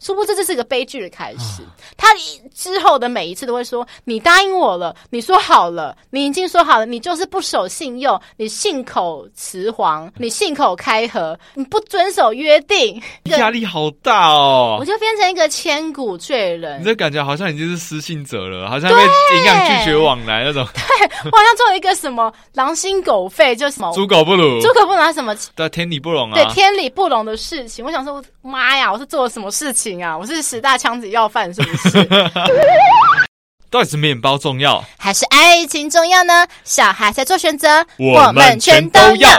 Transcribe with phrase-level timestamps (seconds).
[0.00, 1.62] 殊不知这是个悲剧的开始。
[1.96, 2.08] 他
[2.54, 14.78] 之后的每一次都会说：“你答应我了，你说好了，你已经说好了，你就是不守信用，你信口雌黄，你信口开河，你不遵守约定。”压力好大哦！
[14.80, 16.80] 我就变成一个千古罪人。
[16.80, 18.96] 你这感觉好像已经是失信者了，好像被
[19.36, 20.66] 营养拒绝往来那种。
[20.74, 25.36] 对， 我好像做了一个什么狼心狗肺，就什么猪狗不如，猪狗不如什么？
[25.54, 26.34] 对，天理不容啊！
[26.34, 27.84] 对，天理不容的事情。
[27.84, 30.16] 我想说，妈呀，我是做了什么事情啊？
[30.16, 32.04] 我是十大枪子要犯是不是？
[33.70, 36.46] 到底是面包重要，还是爱情重要呢？
[36.64, 39.30] 小孩在做选择，我们全都要。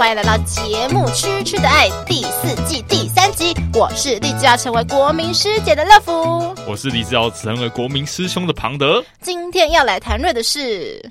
[0.00, 3.54] 欢迎来到节目《痴痴的爱》第四季第三集。
[3.74, 9.04] 我是立志要成为国民师姐的乐福，我是立志要成为国民师兄的庞德。
[9.20, 11.04] 今天要来谈论的是。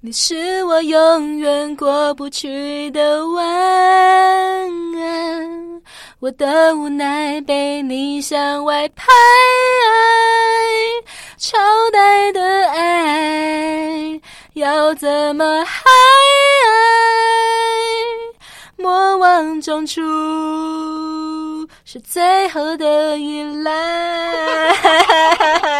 [0.00, 3.44] 你是我永远过不去的弯
[4.94, 5.82] 岸，
[6.20, 9.04] 我的无奈被你向外拍，
[11.38, 11.58] 超
[11.92, 14.20] 带的爱
[14.52, 15.82] 要怎么嗨？
[18.76, 20.00] 莫忘中出
[21.84, 23.72] 是最后的依赖。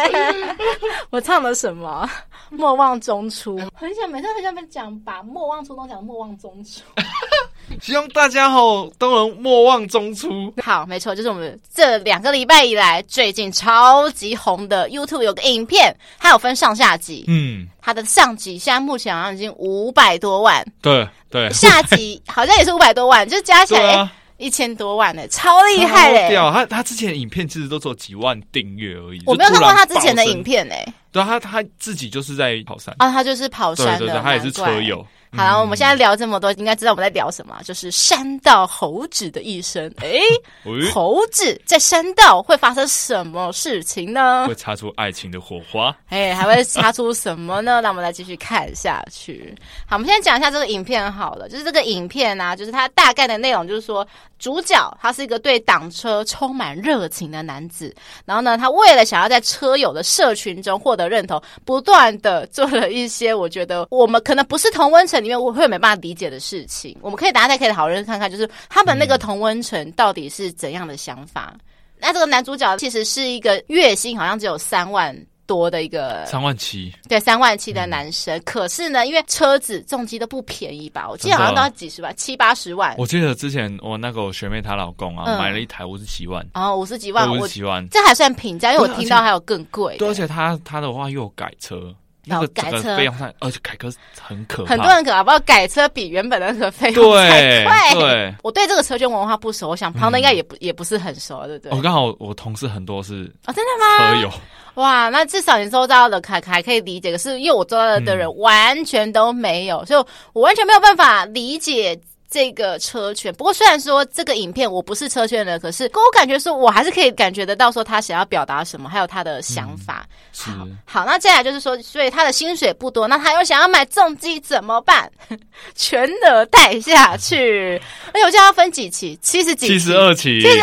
[1.09, 2.09] 我唱了什么？
[2.49, 6.81] 莫忘中出，很想每次很想被讲，把莫忘初中讲莫忘中出。
[7.81, 10.53] 希望大家好都能莫忘中出。
[10.63, 17.25] 好，没错，就是我们这两个礼拜以来最近超级红的 YouTube 有个影片，它有分上下集。
[17.27, 20.65] 嗯，它的上集现在目前好像已经五百多万。
[20.81, 26.35] 对对，下集好像也是五百多万，就加起来一千多万呢，超厉害嘞！
[26.35, 29.21] 他他之前的影片其实都只有几万订阅而已。
[29.25, 30.75] 我没有看过他之前的影片呢。
[31.11, 35.05] 对，他他自己就是在跑山啊，他就是跑山的，对对对，他也是车友。
[35.35, 39.93] 好了，我们现在聊这么多，应该知道我们在聊什么，就是山道猴子的一生。
[39.97, 40.19] 哎，
[40.93, 44.45] 猴子在山道会发生什么事情呢？
[44.47, 45.93] 会擦出爱情的火花。
[46.07, 47.81] 哎，还会擦出什么呢？
[47.81, 49.53] 让我们来继续看下去。
[49.85, 54.07] 好，我们先讲一下这个影片好了，就是这个影片啊，就是它大概的内容，就是说
[54.39, 65.17] 主角他是一个对挡车充满热情的男子，然后呢，他为了想要在车友的社群中获的认同，不断的做了一些我觉得我们可能不是同温层。
[65.23, 71.55] 里面我会没办法理解的事情，我们可以大家再可以讨论看看，就是他们那个同温层到底是怎样的想法。
[71.99, 75.15] 那这个男主角其实是一个月薪好像只有三万
[75.47, 78.37] 多的一个三万七，对，三万七的男生。
[78.37, 81.07] 嗯、可是呢，因为车子重机都不便宜吧？
[81.09, 82.93] 我记得好像都要几十万，七八十万。
[82.97, 89.97] 我记得之前我那个我学妹她老公啊，嗯、买了一台五十几万，哦，五十几万，五十几万，这还算平价，因为我听到还有更贵。
[89.97, 91.95] 对，而且他他的话又改车。
[92.29, 93.89] 那个改车费用上，而且改车
[94.21, 101.71] 很可怕，很多人可能不知道改车比原本的那个费用对对，我对这个车圈文化不熟，我想旁的应该也不也不是很熟，对不对？
[101.71, 104.13] 我刚好我同事很多是啊，真的吗？
[104.13, 104.31] 车友
[104.77, 111.99] 哇，那至少你收到的还还可以理解，可是因为我收到的人完全都没有，所以我完全没有办法理解。
[112.29, 120.05] 这个车圈，不过虽然说这个影片我不是车圈的人，可是跟我感觉说，我还是可以感觉得到说他想要表达什么，还有他的想法。
[120.49, 125.09] 嗯、好，好，那接下来就是说，所以他的薪水不多，那他又想要买重机怎么办？
[125.73, 127.81] 全额贷下去。
[128.13, 130.41] 而且我记得要分几期，七十几期，七十二期。
[130.41, 130.59] 其实，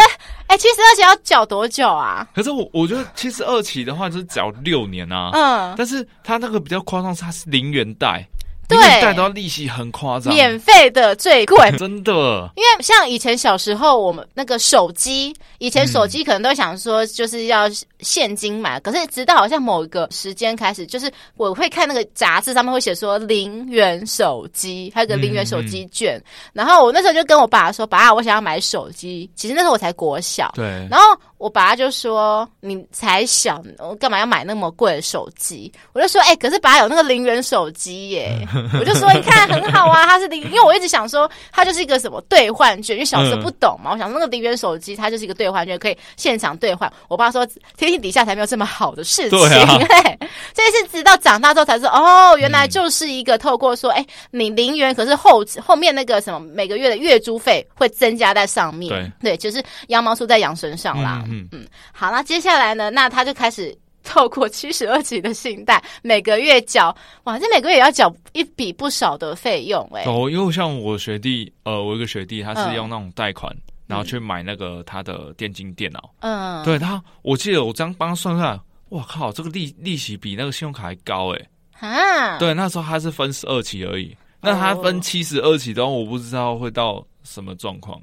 [0.47, 2.29] 哎，七十二期要缴多久啊？
[2.35, 5.31] 可是我我觉得七十二期的话就是缴六年啊。
[5.33, 8.27] 嗯，但是他那个比较夸张，他是零元贷。
[8.69, 12.51] 对，贷到利息很夸张，免费的最贵， 真的。
[12.57, 17.67] 因为像以前小时候，我们那个手机，以前手机可能都想说就是要
[18.01, 26.17] 现金买，嗯、可是直到好像某一个时间开始，就是我会看那个杂志上面会写说零元手机，还有个零元手机券。
[26.17, 26.25] 嗯、
[26.55, 30.65] 然后我那时候就跟我爸说：“爸，我想要买手机。”其实那时候我才国小，对。
[30.91, 31.05] 然后
[31.45, 38.35] 我爸就说：“你才小，我干嘛要买那么贵的手机？”我就说：“哎、欸，可是爸有那个零元手机耶。”
[38.81, 46.91] 我就说，你看很好啊，它是零，因为我一直想说，它就是一个什么兑换券，因为小时候不懂嘛，我想说那个零元手机，它就是一个兑换券，可以现场兑换。
[47.09, 47.47] 我爸说，
[47.77, 49.39] 天底下才没有这么好的事情。
[49.39, 49.79] 对啊，
[50.55, 58.89] 这是直到长大之后才知道，哦，原来就是一个透过说，哎，你零元，可是后后面那个什么每个月的月租费会增加在上面。
[58.89, 61.23] 对，对，就是羊毛出在羊身上啦。
[61.27, 63.77] 嗯嗯，好，那接下来呢，那他就开始。
[64.07, 70.11] 透过七十二期的信贷，每个月缴哇，这每个月也要缴一笔不少的费用哎、欸。
[70.11, 76.11] 哦，因为像我学弟，呃，我一个学弟，他是用那种贷款，嗯、然后去买那个他的电竞电脑。
[76.21, 78.61] 嗯，对他，我记得我这样帮他算算，
[78.91, 81.39] 哇靠，这个利利息比那个信用卡还高哎、
[81.81, 81.89] 欸。
[81.89, 82.39] 啊。
[82.39, 87.03] 对，那时候他是分十二期而已，那他分七十二期的话，我不知道会到。
[87.25, 88.01] 什么状况？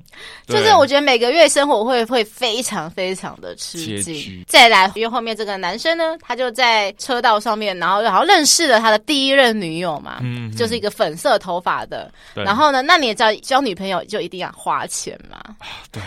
[0.47, 4.43] 就是我觉得每个月生活会会非常非常的吃惊。
[4.47, 12.11] 再来，因为后面这个男生呢，他就在车道上面，然后然后认识了他的第一任女友嘛，嗯，就是一个粉色头发的。
[12.33, 15.55] 然后呢，那你也知道，交女朋友就一定要花钱嘛。
[15.91, 16.01] 对。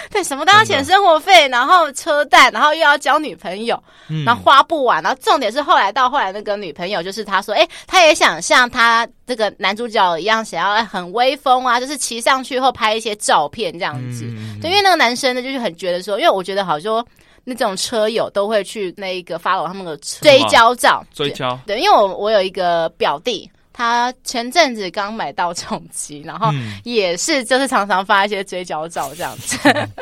[0.10, 5.02] 对，什么都要钱，生活费，然后车贷，然后又要交女朋友，嗯、然后花不完。
[5.02, 14.24] 然后重点是后来到后来那个女朋友，就是他说，哎，他也想像他这个男主角一样，想要很威风啊，就是骑上去后拍一些照片这样子。
[14.26, 17.06] 嗯、对，因为那个男生呢，就是很觉得说，因为我觉得好像说
[17.44, 21.58] 那种车友都会去那个 follow 他们的追焦照，追焦。
[21.66, 23.50] 对，因为我我有一个表弟。
[23.78, 26.50] 他前阵子刚买到重机，然后
[26.82, 29.56] 也是就是常常发一些追焦照这样子。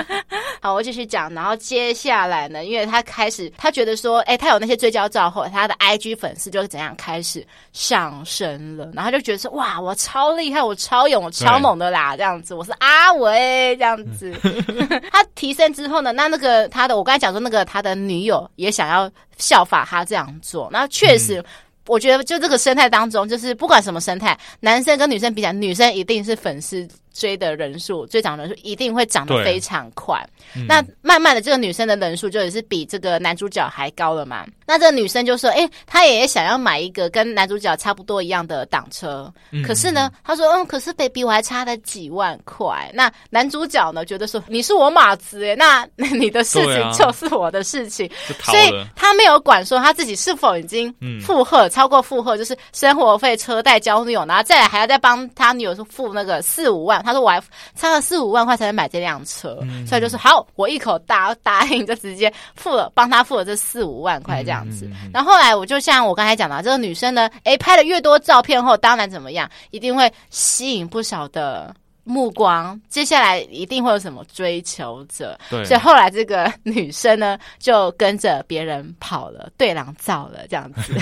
[0.62, 1.30] 好，我继续讲。
[1.34, 8.86] 然后接下来呢，因为他开始他觉得说，哎，他有那些追焦照后，他的 IG 粉丝就是怎样开始上升了。
[8.94, 12.54] 然后他就觉得说，哇，我超厉害，我超勇，我超猛的啦，这样子。
[12.54, 14.32] 我是阿伟这样子。
[15.12, 20.70] 他提升之后呢，那那个他的，我刚才讲说那个他的女友也想要效法他这样做。
[20.72, 21.44] 那确实。
[21.86, 26.86] 我觉得就这个生态当中，就是不管什么生态，男生跟女生比较，女生一定是粉丝。
[27.18, 30.22] 追的人数，追涨人数一定会涨得非常快。
[30.54, 34.44] 嗯、那慢慢的，这个女生的人数就也是比这个男主角还高了嘛。
[34.66, 39.32] 那这个女生就说：“哎、欸，她也想要买一个跟男主角差不多一样的挡车。
[39.52, 42.90] 嗯、可是呢，她说：嗯，可是 baby 我还差了几万块。
[42.92, 45.86] 那男主角呢，觉得说你是我马子哎，那
[46.16, 48.10] 你的事情就是我的事情，
[48.44, 57.40] 啊、所以他没有管说他自己是否已经负荷、嗯、超过负荷，就是生活费、车贷、交女友，然后再来还要再帮他女友说付那个四五万。”他说：“我还
[57.76, 64.86] 差了四五万块才能买这辆车，嗯、所以就是好，我一口答答应，就直接付了，帮他付了这四五万块这样子。
[64.86, 71.74] 嗯嗯嗯、然后后来我就像我刚才讲的，这个女生呢，诶，拍了越多照片后，当然怎么样，一定会吸引不少的。”
[72.08, 80.94] 目光，接下来一定会有什么追求者，对，所以后来这个女生呢，就跟着别人跑了，对狼造了这样子，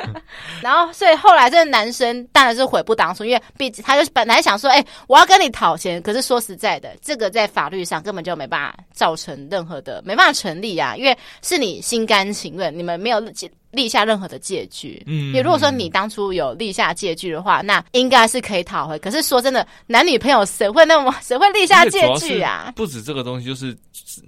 [0.62, 13.20] 然后所以后来这个男生当然是悔不当初，因为毕竟他就本来想说，哎、欸，我要跟你讨钱，可是说实在的，这个在法律上根本就没办法造成任何的，没办法成立啊，因为是你心甘情愿，你们没有
[13.76, 18.98] 立下任何的借据，嗯，也如果说你当初有立下借据的话，那应该是可以讨回。
[18.98, 22.72] 可是说真的，男女朋友谁会那么 谁会立下借据啊？
[22.74, 23.76] 不止这个东西，就是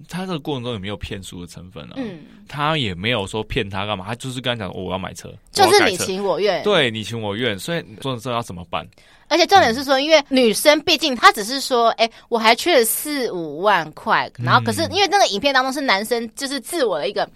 [0.06, 1.94] 他这个过程中有没有骗术的成分啊。
[1.96, 7.58] 嗯，他也没有说骗他干嘛，他就是跟他讲我要买车，就是你情我愿，对你情我愿。
[7.58, 8.86] 所以说这要怎么办？
[9.30, 17.28] 而且重点是说，因为女生毕竟她只是说，哎，我还缺了四五万块，然后可是因为那个影片当中是男生就是自我的一个。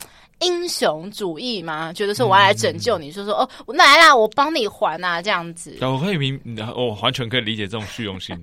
[0.42, 1.92] 英雄主义吗？
[1.92, 5.76] 觉得说我要来拯救你，说、嗯、说哦，那来啦，我帮你还啊，这样子。
[5.80, 6.40] 我可以明，
[6.76, 8.36] 我完全可以理解这种虚荣心，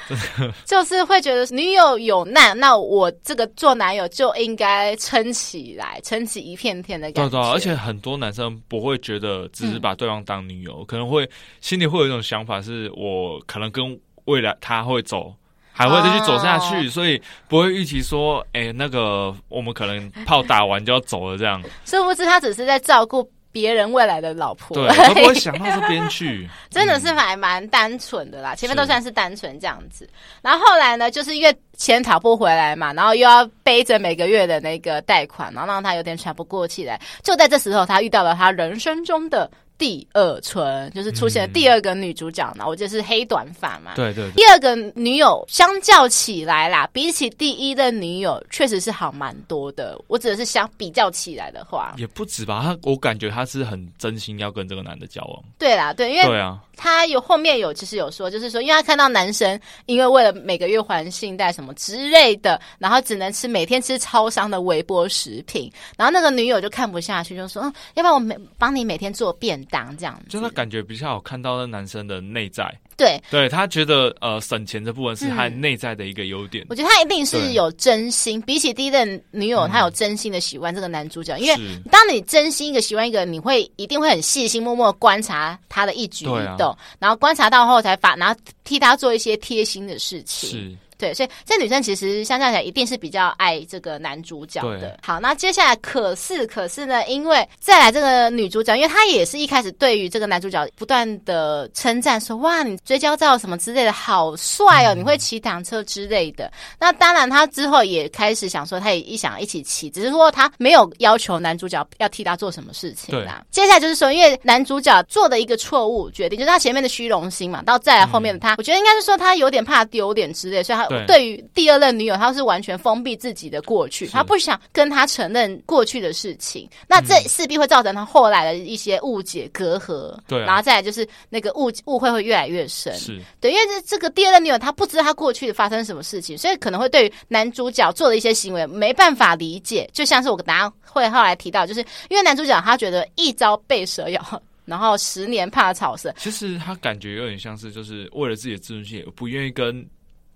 [0.64, 7.30] 就是会觉得女友有难，那我这个做男友就应该撑起来，撑起一片天的感觉。
[7.30, 11.28] 对对，而且很多男生不会觉得只是把对方当女友，嗯、可能会
[11.60, 15.34] 心里会有一种想法，是我可能跟未来他会走。
[15.76, 16.86] 还会继续走下去，oh.
[16.86, 21.60] 所以不会预期说，哎、欸，那个我们可能炮打完就要走了这样。
[21.84, 26.48] 殊不知他只是在照顾别人未来的老婆，对，他不会想到这边去。
[26.70, 30.08] 真的是还蛮单纯的啦，前面都算是单纯这样子。
[30.42, 37.00] 然后后来呢，就是因为钱讨不回来嘛，然后又要背着每个月的那个贷款，然后让他有点喘不过气来。
[37.24, 39.50] 就在这时候，他遇到了他人生中的。
[39.76, 43.94] 第二春就是出现了第二个女主角嘛，嗯、我就是黑短发嘛。
[43.94, 44.32] 对，对对。
[44.32, 50.00] 第二个女友相较起来啦，比起第一的女友，确实是好蛮多的。
[50.06, 52.60] 我指的是相比较起来的话，也不止吧。
[52.62, 55.42] 他我感觉他是很真心要跟这个男的交往。
[55.58, 56.60] 对啦，对，因为对啊。
[56.76, 72.64] 他有后面有其实有说，就是说，因为他看到男生因为为了每个月还信贷什么之类的，然后只能吃每天吃超商的微波食品，然后那个女友就看不下去，就说：“嗯，要不然我每帮你每天做便当这样子。”就他感觉比较好看到那男生的内在。
[72.96, 76.64] 对，对他觉得呃省钱这部分是他内在的一个优点。
[76.64, 81.34] 嗯、我觉得他一定是有真心，比起第一任女友，他有真心的喜欢这个男主角。
[81.36, 81.60] 嗯、因为
[81.90, 90.50] 当你真心一个喜欢一个，你会一定会很细心、默默观察他的一举一动，啊、然后观察到后才发，然后替他做一些贴心的事情。
[90.50, 94.98] 是，对，所以这女生其实相较起来一定是比较爱这个男主角的。
[95.02, 106.46] 好，那接下来可是可是呢，因为再来这个女主角，因为她也是一开始对于这个男主角不断的称赞说，哇，你追焦照什么之类的，好帅哦，你会骑挡车之类的。
[106.46, 113.44] 嗯、那当然，她之后也开始想说，她也一想一起骑，只是说她没有要求男主角要替她做什么事情啦。
[113.50, 120.83] 接下来就是说，因为男主角做的一个错误决定，就是他前面的虚荣心嘛，到再来后面的他，嗯、我觉得应该是说他有点怕丢脸之类，所以他。
[121.06, 126.68] 对于第二任女友，他是完全封闭自己的过去，他不想跟他承认过去的事情。
[126.86, 130.16] 那这势必会造成他后来的一些误解、隔阂。
[130.26, 132.94] 对，然后再来就是那个误误会会越来越深。
[132.94, 139.88] 是对，因为这这个第二任女友，她不知道她过去发生什么事情，所以可能会对于男主角做的一些行为没办法理解。
[139.92, 146.12] 就像是我大家会后来提到，就是因为男主角他觉得一朝被蛇咬， 然后十年怕草绳。
[146.18, 149.86] 其实他感觉有点像是，就是为了自己的自尊心，不愿意跟。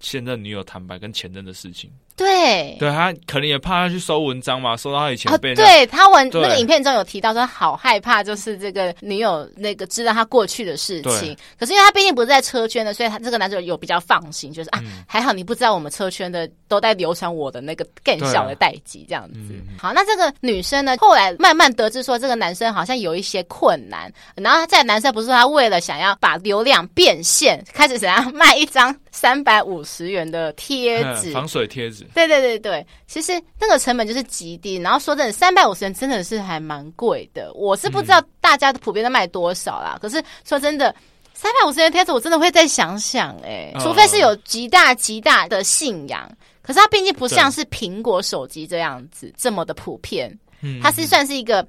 [0.01, 1.91] 现任女友坦白跟前任的事情。
[2.19, 11.37] 对，对他可能也怕他去收文章嘛，收到他以前被、啊、对他文对那个影片中有提到说，好害怕，就是这个女友那个知道他过去的事情。
[11.59, 19.39] 可是因为他毕竟不是在车圈的，所以他这个男主有比较放心，就是啊，嗯、还好你不知道我们车圈的都在流传我的那个更小的代际这样子。
[19.39, 32.05] 嗯、好，那这个女生呢，后来慢慢得知说这个男生好像有一些困难，然后在男生不是说他为了想要把流量变现，开始想要卖一张三百五十元的贴纸，防水贴纸。
[32.15, 37.53] 对对对对，其实那个成本就是极低，然后说真的，三百五十元真的是还蛮贵的。
[37.55, 40.95] 我是不知道大家普遍都卖多少啦，嗯、可是说真的，
[41.35, 46.31] 三百五十元贴纸我真的会再想想哎、欸，除非是有极大极大的信仰，
[46.63, 50.37] 可是它毕竟不像是苹果手机这样子对这么的普遍，
[50.83, 51.67] 它是算是一个。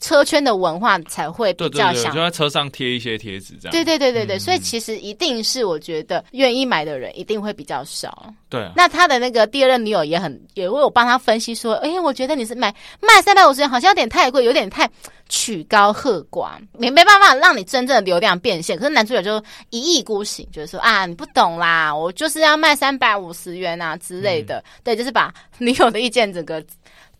[0.00, 3.70] 车圈的文化才会比较想就在车上贴一些贴纸，这样。
[3.70, 8.32] 对对对对对，嗯、所以其实一定是我觉得愿意买的人一定会比较少。
[8.48, 14.90] 对、啊，那他的那个第二任女友也很，也为我帮他分析说，哎，我觉得你是买卖三百五十元，好像有点太贵，有点太
[15.28, 18.76] 曲高和寡，你没办法让你真正的流量变现。
[18.76, 24.58] 可是男主角就一意孤行，就是说啊，你不懂啦，我就是要卖三百五十元啊之类的。
[24.58, 26.64] 嗯、对，就是把女友的意见整个。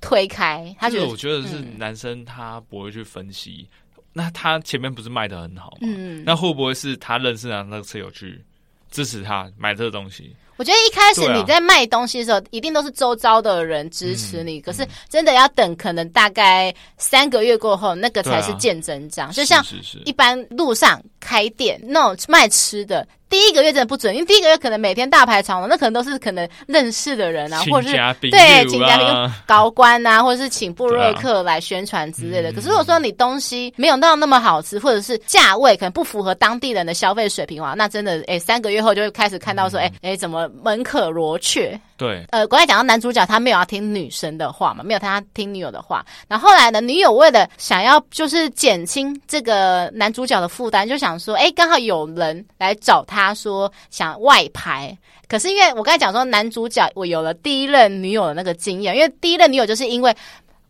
[0.01, 5.79] 推开，他觉得我觉得是男生他不会去分析，嗯、那他前面不是卖的很好吗？
[5.83, 8.43] 嗯，那会不会是他认识的那个车友去
[8.91, 10.35] 支持他买这个东西？
[10.57, 19.29] 我觉得一开始你在卖东西的时候，啊、一定都是周遭的人支持你，嗯、可是真的要等可能大概三个月过后，那个才是见真章。
[19.29, 19.65] 啊、就像
[20.05, 23.07] 一般路上开店那种卖吃的。
[23.31, 29.07] 第一个月真的不准，因为第一个月可能每天大排长龙，那可能都是可能认识的人啊，或者是对请嘉宾
[29.47, 32.49] 高官啊，或者是请部落客来宣传之类的。
[32.49, 41.81] 啊、可是如果说你东西没有到那么好吃，或者是价位可能不符合当地人的消费水平的话，那真的哎，三个月后就会开始看到说，哎哎、嗯，怎么门可罗雀？
[41.97, 46.05] 对，呃，刚才讲到男主角他没有要听女生的话嘛，没有他听女友的话。
[46.27, 54.97] 然后后来呢，女友为了想要就是减轻这个男主角的负担，就想说，哎，刚好有人来找他说想外拍。
[55.29, 60.15] 可是因为我刚才讲说，男主角我有了第一任女友的那个经验，因为第一任女友就是因为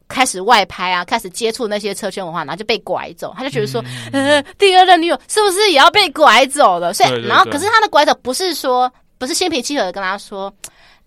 [0.08, 6.92] 开始外拍啊，开始接触那些车圈文化，然后就被拐走，他就觉得说，嗯、呃，第二任女友是不是也要被拐走了？
[6.92, 10.52] 所以，然后可是他的拐走不是说不是心平气和的跟他说。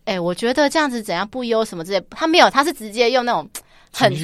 [0.06, 3.50] 哎、欸，我觉得这样子怎样不优什么之类，他没有，他是直接用那种
[3.94, 4.18] 很对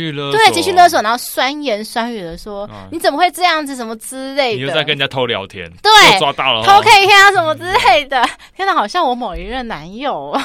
[0.51, 10.35] 情绪勒索，然后酸言酸语的说、嗯、你怎么会这样子什么之类的，你又在跟人家偷聊天，对，抓到了，偷 K 啊什么之类的，嗯、天哪，好像我某一任男友，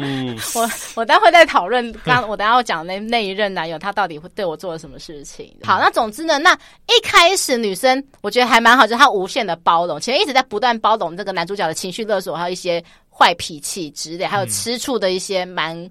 [0.00, 5.50] 嗯、 我我待会再讨论，刚我等下要讲那那一任男友他到底会对我做了什么事情。
[5.62, 12.84] 嗯、好，那总之呢，那一开始女生我觉得还蛮好，就是她无限的包容，其实一直在不断包容这个男主角的情绪勒索，还有一些。
[13.16, 15.88] 坏脾气之类，还有吃醋的一些蛮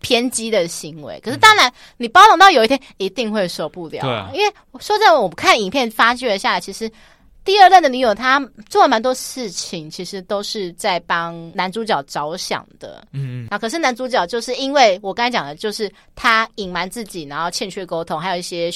[0.00, 1.16] 偏激的行为。
[1.16, 4.30] 嗯、可是当然，你包容到有一天一定会受不了。
[4.34, 6.90] 因为说真的，我们看影片发掘了下来，其实
[7.44, 8.38] 第二任的女友她
[8.68, 13.02] 做了蛮多事情，其实都是在帮男主角着想的。
[13.12, 13.48] 嗯嗯。
[13.50, 18.70] 啊，可是男主角就是因为我刚才讲的，就是他隐瞒自己，然后欠缺沟通，还有一些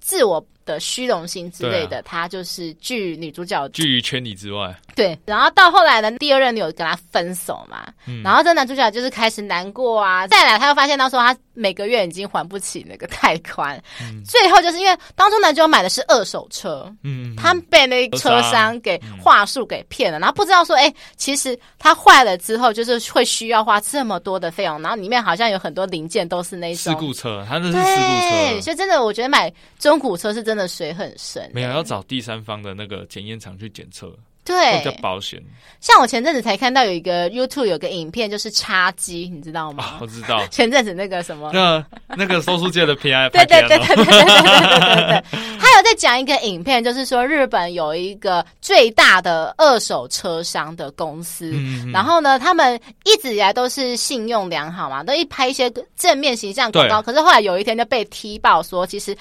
[0.00, 0.44] 自我。
[0.66, 3.66] 的虚荣心之类的，啊、他就是拒女主角。
[3.68, 4.74] 拒于千里之外。
[4.94, 10.26] 对，然后到后来呢，第二任女友跟他分手嘛，嗯、然后这男主角就是开始难过啊。
[10.26, 34.14] 再来，他又发现到说他每个月已经还不起那个贷款，嗯、最后就是因为当初男主角买的是二手车，嗯，他被那车商给话术给骗了，嗯、然后不知道说，哎，其实他坏了之后就是会需要花这么多的费用，然后里面好像有很多零件都是那种事故车，他那是事故车，对，所以真的我觉得买中古车是真的水很深，欸，没有要找第三方的那个检验厂去检测。
[34.44, 35.42] 对，比较保险。
[35.80, 39.82] 像我前阵子才看到有一个 YouTube 有个影片，就是插机，你知道吗？
[39.82, 40.40] 啊、我知道。
[40.52, 41.84] 前阵子那个什么，那
[42.16, 45.24] 那个收书界的 P I， 对对对对对对对对对。
[45.58, 59.16] 他有在讲一个影片，就是说日本有一个最大的二手车商的公司，嗯、然后呢，他们一直以来都是信用良好嘛，都一拍一些正面形象广告，可是后来有一天就被踢爆说，其实。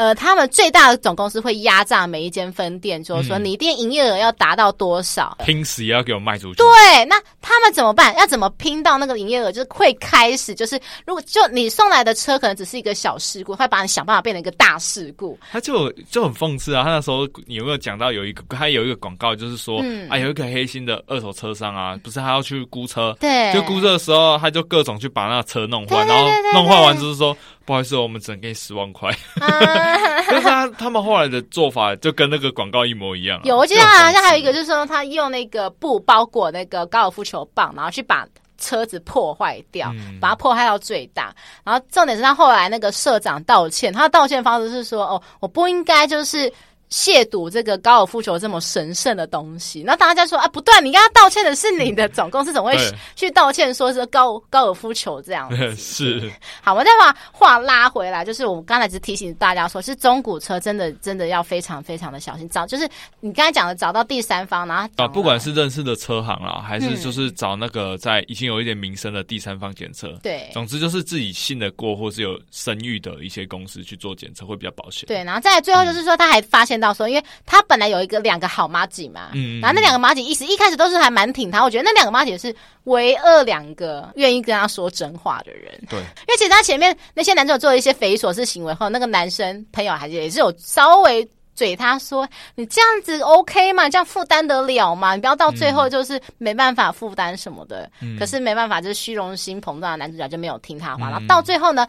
[0.00, 6.56] 呃，他们最大的总公司会压榨每一间分店，就是说你店营业额要达到多少，拼死也要给我卖出去。
[6.56, 8.16] 对，那他们怎么办？
[8.16, 9.52] 要怎么拼到那个营业额？
[9.52, 15.38] 就是会开始，就是如果就你送来的车可能只是一个小事故，会把你想办法变成一个大事故。
[15.52, 16.82] 他就就很讽刺啊！
[16.82, 27.36] 他那时候有没有讲到有一个，他有一个广告，就是说、嗯、啊，有一个黑心的二手车商啊，不是他要去估车，对，就估车的时候，他就各种去把那个车弄坏，然后弄坏完就是说。
[27.70, 29.08] 不好意思，我们只能给你十万块。
[29.38, 33.42] 但是他他们后来的做法就跟那个广告一模一样啊。
[33.44, 38.26] 有，我记得好像还有一个，就是说他用那个布包裹那个高尔夫球棒，然后去把
[38.58, 41.32] 车子破坏掉，嗯，把它破坏到最大。
[41.62, 46.52] 然后重点是他后来那个社长道歉，他的道歉方式是说：“哦，我不应该就是。”
[46.90, 52.76] 亵渎这个高尔夫球这么神圣的东西，那大家说啊，不对，你跟他道歉的是你的总公司，怎么会
[53.14, 55.70] 去道歉说是高高尔夫球这样子？
[55.76, 56.32] 是。
[56.60, 62.88] 好，我再把话拉回来，就是我们刚才只提醒大家说，是中古车真的真的要非常非常的小心，找就是
[63.20, 75.06] 你刚才讲的找到第三方，然后啊，不管是认识的车行啦，还是就是找那个在已经有一点名声的第三方检测，对，总之就是自己信得过或是有声誉的一些公司去做检测会比较保险。
[75.06, 76.79] 对，然后再最后就是说，他还发现。
[76.80, 93.88] 到说，因为他本来有一个两个好妈吉嘛，嗯，然后那两个妈吉一直一开始都是还蛮挺他，我觉得那两个妈吉是唯二两个愿意跟他说真话的人，对，因为其实他前面那些男主做了一些匪夷所思行为后，那个男生朋友还是也是有稍微嘴他说，你这样子 OK 吗？
[93.88, 95.14] 这样负担得了吗？
[95.14, 101.86] 你不要到最后就是没办法负担什么的，嗯，可是没办法，就是虚荣心膨胀的男主角就没有听他话，然后到最后呢。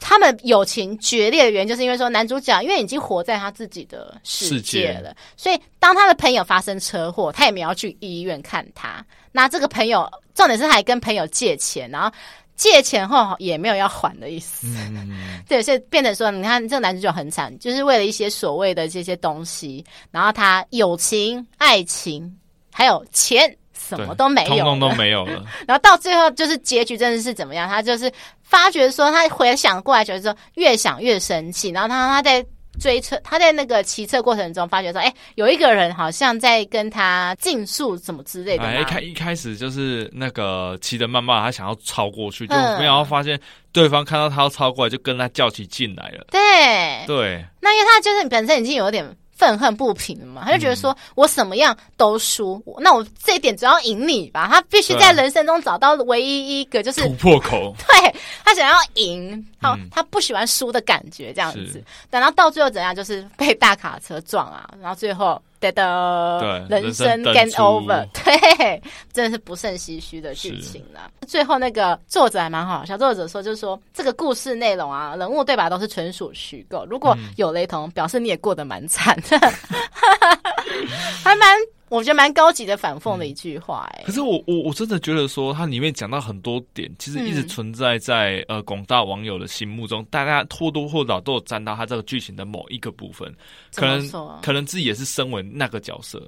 [0.00, 9.04] 他们友情决裂的原因，就是因为说男主角因为已经活在他自己的世界了，界所以当他的朋友发生车祸，他也没有去医院看他。
[9.32, 12.10] 那这个朋友重点是还跟朋友借钱，然后
[12.54, 14.66] 借钱后也没有要还的意思。
[14.66, 22.38] 嗯、 对，所以变成说，你看这个男主角很惨，就是为了一些所谓的这些东西，然后他友情、爱情
[22.70, 23.56] 还有钱。
[23.76, 25.44] 什么都没有，通通都没有了。
[25.66, 27.68] 然后到最后就是结局真的是怎么样？
[27.68, 28.10] 他就是
[28.42, 31.70] 发觉说，他回想过来，觉得说越想越生气。
[31.70, 32.44] 然后他他在
[32.80, 38.64] 追车，他在那个骑车过程中发觉说，哎，有一个人好像在跟他竞速，什么之类的。
[38.64, 43.38] 哎，一开一开始就是那个骑的慢慢，他想要超过去，就没有发现
[43.72, 46.24] 对方看到他要超过来，就跟他较起劲来了。
[46.30, 49.04] 对对，那因为他就是本身已经有点。
[49.36, 54.48] 愤恨不平嘛，他就觉得说我什么样都输，嗯、那我这一点只要赢你吧。
[54.50, 61.82] 他必须在人生中找到唯一一个就是突破口， 对，他想要赢，他、嗯、他不喜欢输的感觉这样子。
[62.10, 65.40] 等到到最后怎样，就是被大卡车撞啊，然后最后。
[65.64, 71.10] 觉得人生 game over，对，真的是不胜唏嘘的剧情了。
[71.26, 79.38] 最后那个作者还蛮好笑，作者说就是说这个故事内容啊，人物对白都是纯属虚构，如果有雷同，表示你也过得蛮惨的，
[81.24, 81.56] 还蛮。
[81.94, 84.04] 我觉得蛮高级的反讽的一句话，哎、欸。
[84.04, 93.32] 可是我我我真的觉得说，它里面讲到很多点，其实一直存在在、嗯、呃广大网友的心目中，大家或多或少都有沾到他这个剧情的某一个部分，
[93.74, 94.10] 可能
[94.42, 96.20] 可能自己也是身为那个角色。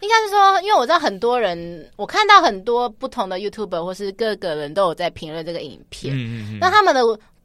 [0.00, 7.00] 应该是说，因为我知道很多人，我看到很多不同的 YouTuber 或是各个人都有在评论这个影片，嗯嗯嗯，那他们的。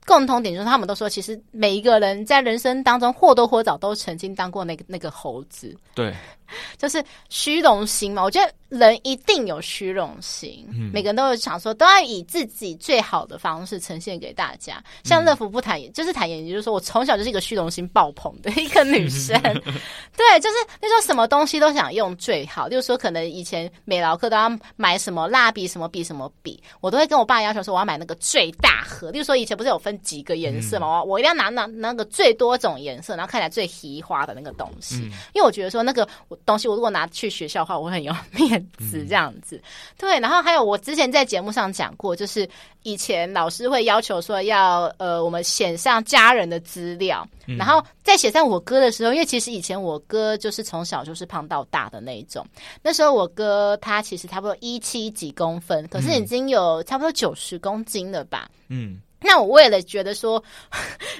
[0.08, 5.78] 共同点就是，他们都说，其实每一个人在人生当中或多或少都曾经当过那个那个猴子。
[5.94, 6.12] 对，
[6.78, 8.22] 就是虚荣心嘛。
[8.22, 14.84] 我觉得人一定有虚荣心，嗯、每个人都有想说，都要以自己最好的方式呈现给大家。
[15.04, 19.40] 像乐福不坦言，就是坦言，也就是说我从小就是一个虚荣心爆棚的一个女生。
[20.18, 29.12] 对，就是那时候什么东西都想用最好，就是说可能以前美劳课都要买什么蜡笔、什么笔、什么笔，我都会跟我爸要求说，我要买那个最大盒。
[29.12, 29.98] 就是说以前不是有分。
[30.02, 36.08] 几个颜色嘛，我我一定要拿那那个最多种颜色，然后看起来最奇花的那个东西，嗯、因为我觉得说那个
[36.46, 39.58] 东西我如果拿去学校的话，我会很有面子这样子。
[39.58, 39.64] 嗯、
[39.98, 42.48] 对，然后还有我之前在节目上讲过，就是
[42.84, 52.46] 以前老师会要求说要呃我们写上家人的资料，嗯、然后在写上我哥的时候，因为其实以前我哥就是从小就是胖到大的那一种，
[52.82, 58.50] 那时候我哥他其实差不多一七几公分，可是已经有差不多九十公斤了吧？
[58.70, 59.00] 嗯。
[59.24, 60.44] 那我为了觉得说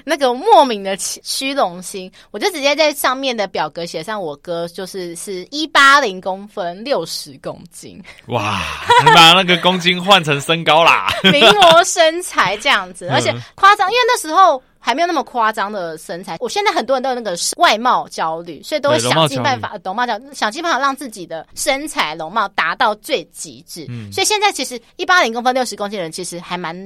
[0.04, 8.02] 那个莫名的虚荣心，我就直接在上面的表格写上我哥就是是一八零公分，六十公斤。
[8.26, 8.60] 哇，
[9.04, 14.62] 你把那个公斤换成身高啦，名模身材这样子， 而且夸张，因为那时候。
[14.84, 16.38] 还没有那么夸张的身材。
[16.40, 23.86] 我现在很多人都有那个外貌焦虑，所以都会想尽办法，容貌焦虑，想尽办法让自己的身材容貌达到最极致。
[23.88, 26.76] 嗯，所以现在其实一八零公分六十公斤的人其实还蛮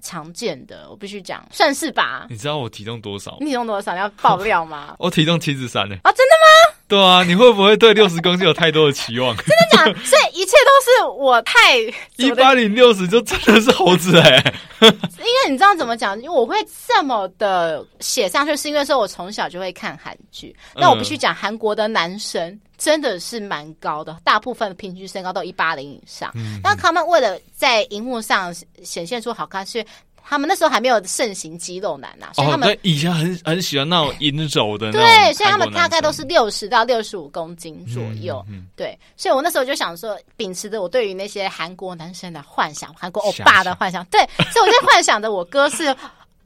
[0.00, 2.26] 常见的，我必须讲，算是吧。
[2.30, 3.36] 你知道我体重多少？
[3.40, 3.92] 你体重多少？
[3.92, 4.94] 你要爆料吗？
[4.98, 5.96] 我 体重七十三呢。
[6.04, 6.78] 啊，真的吗？
[6.88, 9.34] 对啊，你会不会对六十公斤有太多的期望？
[9.38, 9.94] 真的假的？
[10.04, 11.78] 所以一切都是我太
[12.16, 14.54] 一八零六十就真的是猴子哎、欸！
[14.82, 16.16] 因为你知道怎么讲？
[16.20, 20.54] 因为我会这么的写上去，是因为说我从小就会看韩剧。
[20.74, 26.30] 那我必须讲，韩国的男生真的是蛮高的，大部分平均身高都一八零以上。
[26.62, 29.82] 那、嗯、他们为了在荧幕上显现出好看，是。
[30.24, 34.90] 他们那时候还没有盛行肌肉男呐、啊，所以他们、哦、以前很很喜欢那种银柔的。
[34.92, 38.42] 对，所以他们大概都是六十到六十五公斤左右。
[38.48, 44.04] 嗯嗯、对，所以我那时候就想说，秉持着我对于那些韩国男生的幻想，韩国欧巴的幻想。
[44.10, 45.94] 对，所以我在幻想着我哥是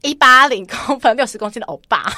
[0.01, 2.11] 一八零公分、六十公斤的欧巴。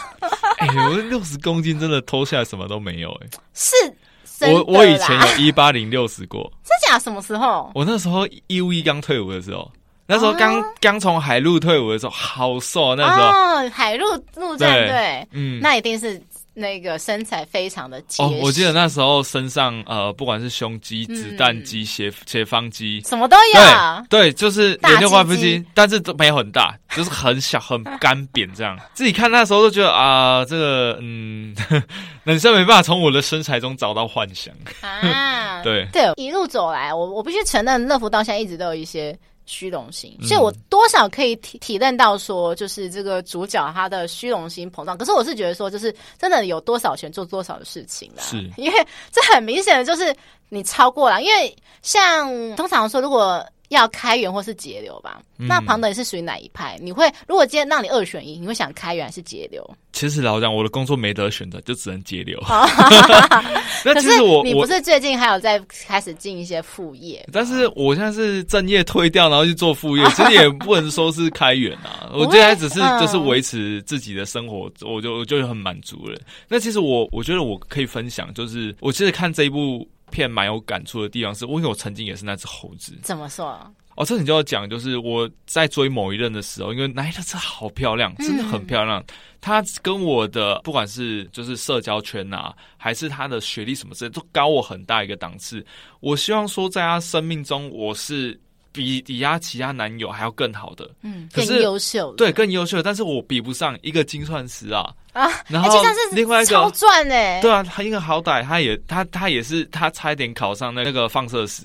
[0.58, 3.40] 哎呦，六十公斤真的脱下来什么都没有哎、欸。
[3.54, 6.52] 是，我我以前有一八零六十过。
[6.64, 6.98] 真假？
[6.98, 7.72] 什么时候？
[7.76, 9.70] 我那时候义务役刚退伍的时候。
[10.10, 12.96] 那时候刚刚从海陆退伍的时候，好瘦啊！
[12.98, 16.20] 那时候哦，海陆陆战队，嗯，那一定是
[16.56, 18.34] 那个身材非常的结实。
[18.34, 24.04] 哦，我记得那时候身上呃，不管是胸肌、子弹肌、斜斜方肌，什么都有。
[24.10, 28.76] 对，对，就是有点外腹肌，但是都没有很大，就是很小、 很干扁这样。
[28.96, 31.56] 自己看那时候都觉得啊，这个嗯，
[32.26, 35.62] 男生没办法从我的身材中找到幻想啊。
[35.62, 39.16] 对对，一路走来，我我必须承认，乐福到现在一直都有一些。
[39.50, 44.96] 虚荣心，所以我多少可以体体认到说，就是这个主角他的虚荣心膨胀。
[44.96, 50.16] 可是我是觉得说，就是真的有多少钱做多少的事情啦，是因为这很明显的就是
[50.50, 51.24] 你超过了。
[51.24, 55.22] 因为像通常说，如果要开源或是节流吧。
[55.38, 56.78] 嗯、那庞德你是属于哪一派？
[56.82, 59.68] 你会如果今天让你二选一，你会想开源还是节流？
[59.94, 62.40] 其实老实讲，我的工作没得选择，就只能节流。
[63.84, 67.26] 那其实我你不是最近还有在开始进一些副业？
[67.32, 72.10] 但是我现在是正业退掉，然后去做副业， 其实也不能说是开源啊。
[72.14, 76.20] 我现在只是就是维持自己的生活，我就我就很满足了。
[76.48, 82.98] 那其实我我觉得我可以分享，就是我其实看这一部片蛮有感触的地方是，是因为我曾经也是那只猴子。
[83.02, 83.60] 怎么说？
[83.96, 89.04] 哦，这你就要讲，就是我在追某一任的时候，因为那一辆车好漂亮，真的很漂亮。
[89.42, 95.66] 他跟我的不管是就是社交圈啊，还是他的学历什么之类，都高我很大一个档次。
[96.00, 98.40] 我希望说，在他生命中，我是
[98.72, 102.82] 比抵押其他男友还要更好的，嗯，更优秀，对，更优秀。
[102.82, 105.30] 但是我比不上一个精算师啊啊！
[105.48, 111.64] 然后另外一个超赚哎，对啊，他因为好歹他也他他也是他差一点考上那个放射师。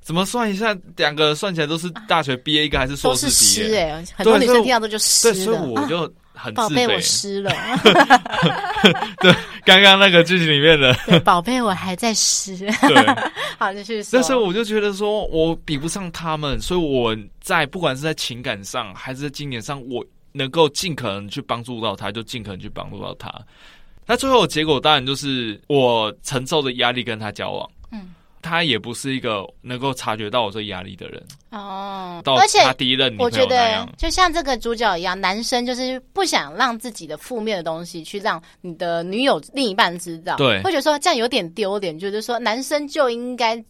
[0.00, 0.72] 怎么算一下？
[0.96, 3.80] 两个算起来都是大学毕业，一个还是硕士毕业？
[3.80, 5.34] 哎、欸，很多女生听到都就湿了。
[5.34, 6.54] 对，所以我就很。
[6.54, 7.50] 宝贝，我湿了。
[9.20, 12.56] 对，刚刚那个剧情里面的宝贝，我还在湿。
[12.56, 13.14] 对，
[13.58, 14.10] 好，继续说。
[14.12, 23.32] 但是我就觉得说，我比不上他们，所以我在不管是在情感上还是在经验上，我能够尽可能去帮助到他，就尽可能去帮助到他。
[24.06, 27.68] 那最后结果当然就是我承受的压力跟他交往。
[28.46, 28.48] 嗯。
[28.48, 32.60] 他也不是一个能够察觉到我这压力的人哦，而且
[33.18, 43.62] 我觉得就像这个主角一样，男生就是不想让自己的负面的东西去让你的女友另一半知道，对，会觉得说这样有点丢脸，就是说男生就应该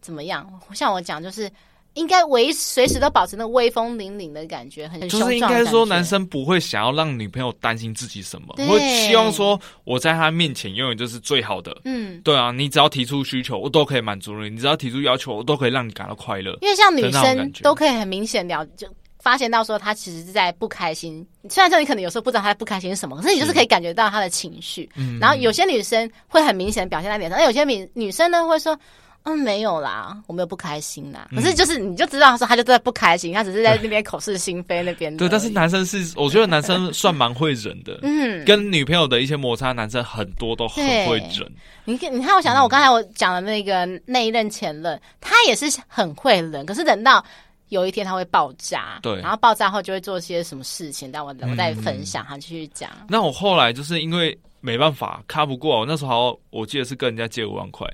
[0.00, 0.46] 怎么样？
[0.74, 1.50] 像我讲就是。
[1.94, 11.76] 应该维随时都保持那威风凛凛的感觉，很就是应该说，男生不会想要让女朋友担心自己什么，对会希望说我在他面前永远就是最好的。
[11.84, 16.56] 嗯，对啊，你只要提出需求，我都可以满足你；你只要提出要求，我都可以让你感到快乐。
[16.62, 18.86] 因为像女生都可以很明显了就
[19.18, 21.26] 发现到说，他其实是在不开心。
[21.48, 24.88] 虽然说你可能有时候不知道他不开心是什么，可是你就是可以感觉到他的情绪。
[24.94, 28.78] 嗯，然后有些女生会很明显表现在脸上，那有些女女生呢会说。
[29.24, 31.28] 嗯，没有啦，我没有不开心啦。
[31.34, 35.14] 可是就是，你就知道说，他就在不开心，他只是在那边口是心非那边。
[35.16, 37.98] 对，但是男生是，我觉得男生算蛮会忍的。
[38.02, 41.46] 嗯，跟女朋友的一些摩擦，男生很多都很会忍。
[41.84, 47.22] 你看，你看，我想到我刚才我讲的那个那一任前任，他也是很会忍，可是等到
[47.68, 49.00] 有一天他会爆炸。
[49.02, 52.90] 对，然后爆炸后就会做些什么事情，但我我再分享，他继续讲。
[53.06, 57.86] 那我后来就是因为没办法，卡不过，我那时候我记得是跟人家借五万块。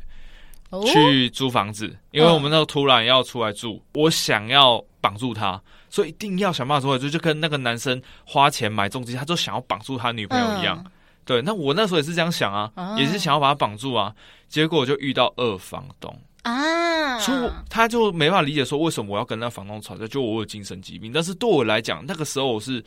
[0.84, 10.82] 去租房子，因为我们那时候突然要出来住，我想要绑住他，所以一定要想办法出来，住就跟那个男生花钱买重机，他就想要绑住他女朋友一样。
[10.84, 10.90] 嗯、
[11.24, 14.14] 对，那我那时候也是这样想啊，哦、也是想要把他绑住啊，
[14.48, 16.14] 结果就遇到二房东。
[16.42, 21.10] 啊，所以他就没办法理解说为什么我要跟那房东吵架，就我有精神疾病。
[21.12, 22.84] 但是对我来讲，那个时候我是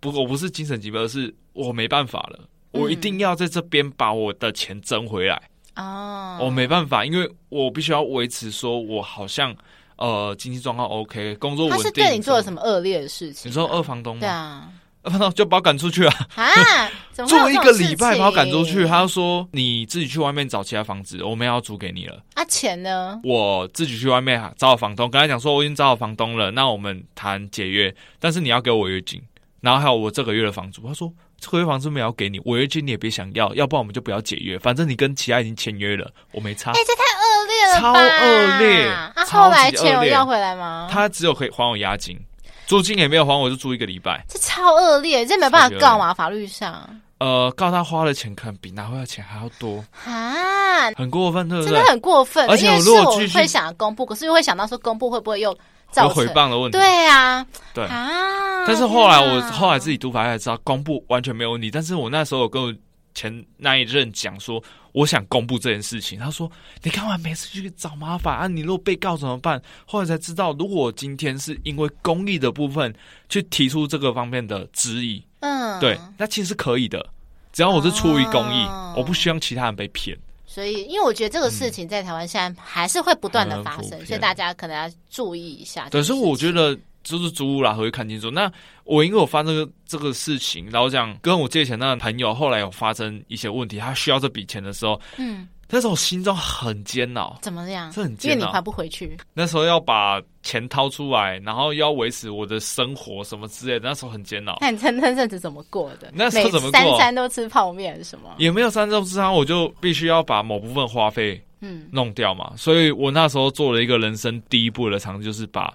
[0.00, 2.40] 不，我不是精神疾病，而是我没办法了，
[2.72, 5.40] 嗯、我一定要在这边把我的钱争回来。
[5.76, 9.54] 哦，我没办法，因为我必须要维持，说我好像
[9.96, 11.82] 呃经济状况 OK，工作稳定。
[11.82, 13.50] 他是对你做了什么恶劣的事情？
[13.50, 14.20] 你说二房东吗？
[14.20, 14.68] 对啊，
[15.02, 16.14] 二房东就把我赶出去啊！
[16.36, 16.90] 啊，
[17.26, 22.22] 住一个礼拜把我赶出去，他就说你自己去外面找其他房子，我们要租给你了。
[22.34, 23.20] 啊，钱呢？
[23.24, 29.20] 我自己去外面找好房东，跟他讲说我已经找好房东了，那我们谈解约，但是你要给我违约金，
[29.60, 30.86] 然后还有我这个月的房租。
[30.86, 31.12] 他说。
[31.46, 34.58] 合约房子没有给你，违约金你也别想要，要不然我们就不要解约。
[34.58, 36.70] 反正你跟其他已经签约了，我没差。
[36.72, 38.88] 哎、欸，这太恶劣了，超恶劣！
[38.88, 40.88] 啊，后来钱有要回来吗？
[40.90, 42.18] 他只有可以还我押金，
[42.66, 44.24] 租金也没有还，我就住一个礼拜。
[44.28, 46.12] 这超恶劣，这没办法告嘛？
[46.14, 51.72] 法律上，呃，告他花的钱可能比拿回来的钱还要多啊，很过分，对不对？
[51.72, 52.48] 真的很过分。
[52.48, 55.56] 而且如果我会想公布，可是又会想到说公布会不会又。
[56.02, 58.66] 有诽谤的问题，对啊，对啊。
[58.66, 61.70] 但是后来我后来自己读法才知道，公布完全没有问题。
[61.70, 62.74] 但是我那时候有跟我
[63.14, 66.18] 前那一任讲说，我想公布这件事情。
[66.18, 66.50] 他说
[66.82, 68.46] ：“你干嘛每次去找麻烦啊？
[68.48, 72.92] 你如果被告怎么办？”后来才知道，如果我今天是因为公益的部分
[73.28, 77.06] 去提出这个方面的质疑，嗯，对，那其实是可以的，
[77.52, 80.18] 只要我是出于公益，我不希望其他人被骗。
[80.54, 85.88] 所以，因为我觉得这个事情在台湾现在还是会不断的发生，所以大家可能要注意一下。
[85.88, 88.30] 对，所以我觉得就是租屋啦，会看清楚。
[88.30, 88.48] 那
[88.84, 95.48] 我因为我发生这个这个事情，然后讲跟我借钱那个朋友后来有发生一些问题，他需要这笔钱的时候，嗯。
[95.70, 97.90] 那时候我心中很煎熬，怎么样？
[97.90, 99.16] 这很煎熬，因为你还不回去。
[99.32, 104.58] 那时候要把钱掏出来，然后要维持我的生活什么之类的，那时候很煎熬。
[104.60, 106.10] 那你那那阵子怎么过的？
[106.14, 106.78] 那时候怎么过？
[106.78, 108.34] 三餐都吃泡面什么？
[108.38, 112.50] 也没有三餐都吃汤，我就必须要把某部分花费嗯弄掉嘛。
[112.52, 115.72] 嗯、所以我那时候做了一个人生第一步的尝试，就是把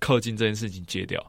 [0.00, 1.24] 氪金这件事情戒掉。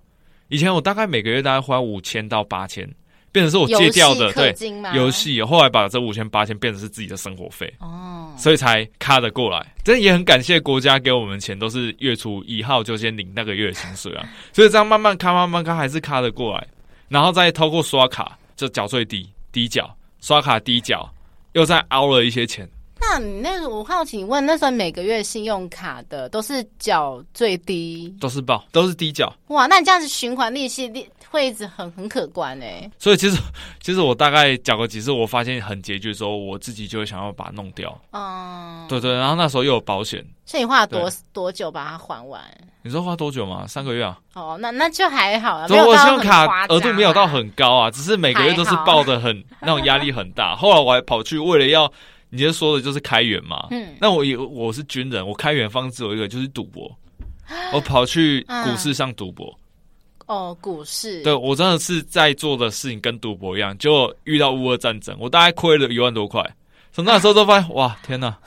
[0.50, 2.88] 以前我大概每个月大概花五千到八千。
[3.32, 4.54] 变成是我戒掉的，对
[4.94, 7.74] 游戏，后来把这五千八千变成是自己的生活费。
[7.80, 9.66] 哦，所以才卡得过来。
[9.84, 16.68] 真的也很感谢国家给我们钱，都是月初一号就先领那个月的薪水啊， 所以这样慢慢卡，慢慢卡，还是卡得过来，
[17.08, 19.90] 然后再透过刷卡就缴最低低缴，
[20.20, 21.10] 刷卡低缴，
[21.54, 22.70] 又再凹了一些钱。
[23.12, 29.34] 那你那我好奇，问那时候每个月信用卡的都是缴最低，都是报，都是低缴。
[29.48, 32.92] 哇，那你这样子循环利息利会一直很很可观哎、欸。
[32.98, 33.38] 所以其实
[33.82, 38.00] 其实我大概缴过几次，我发现很拮据的时候，我自己就会想要把它弄掉。
[38.12, 42.42] 嗯，对对，然后那时候又有保险，所以你花了多多久把它还完？
[42.82, 43.68] 你说花多久吗？
[43.68, 44.18] 三个月啊。
[44.36, 45.68] 哦，那那就还好了。
[45.68, 50.56] 所以我信用卡额度没有到很高啊，只是每个月都是报的很那种压力很大。
[50.56, 51.92] 后来我还跑去为了要。
[52.32, 53.68] 你就说的就是开源嘛？
[53.70, 56.90] 嗯，那我有我是军人，我开源方式有一个就是赌博，
[57.74, 59.54] 我跑去股市上赌博。
[60.28, 66.42] 哦，股市，对，我真的是在做的事情跟赌博一样，就遇到乌俄战争，我大概亏了一万多块。
[66.94, 68.38] 从那时候都发现，哇，天哪！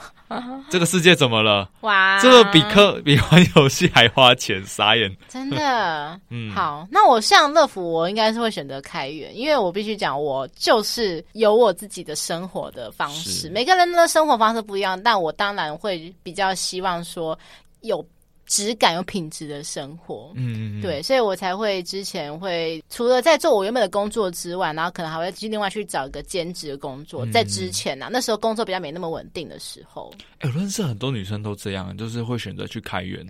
[0.71, 1.69] 这个世界怎么了？
[1.81, 2.19] 哇！
[2.21, 5.15] 这个比氪比玩游戏还花钱，傻眼！
[5.29, 17.39] 真的， 嗯，好，那我像乐福，我应该是会选择开源，因为我必须讲，我就是有我自己的生活的方式，每个人的生活方式不一样，但我当然会比较希望说
[17.83, 18.05] 有。
[18.47, 27.25] 质感有品质的生活，嗯，对，所以我才会之前会除了在做我原本的工作之外，然后可能还会去另外去找一个兼职的工作。
[27.25, 33.21] 嗯、在之前呢、啊，那时候工作比较没那么稳定的时候，哎、欸，我认识很多女生都这样，就是会选择去开源，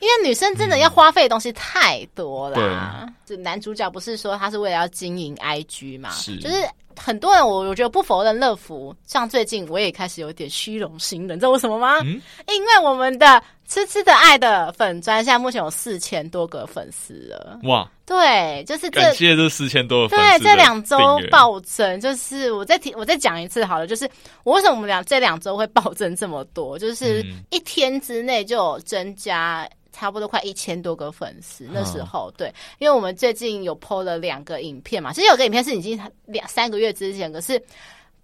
[0.00, 3.06] 因为女生真的要花费的东西太多啦。
[3.06, 6.56] 嗯、就男主角不是说他是为了要经营 IG 嘛，是，就是。
[6.96, 11.98] 很多人，我我觉得不否认乐福，像最近我也开始有点虚荣心了，你知道为什么吗？
[12.00, 17.58] 嗯，因为我们的吃吃的爱的粉专现在目前有四千多个粉丝了。
[17.64, 20.38] 哇，对，就是这感谢这四千多个粉丝。
[20.38, 20.98] 对，这两周
[21.30, 24.08] 暴增，就是我再提，我再讲一次好了，就是
[24.44, 29.68] 我为什么我们俩这两周会暴增这么多，就是一天之内就有增加。
[30.00, 37.62] 差不多快一千多个粉丝，那时候、哦、对，因为我们最近有 PO 了两个影片嘛，其实有个影片是已经两三个月之前，可是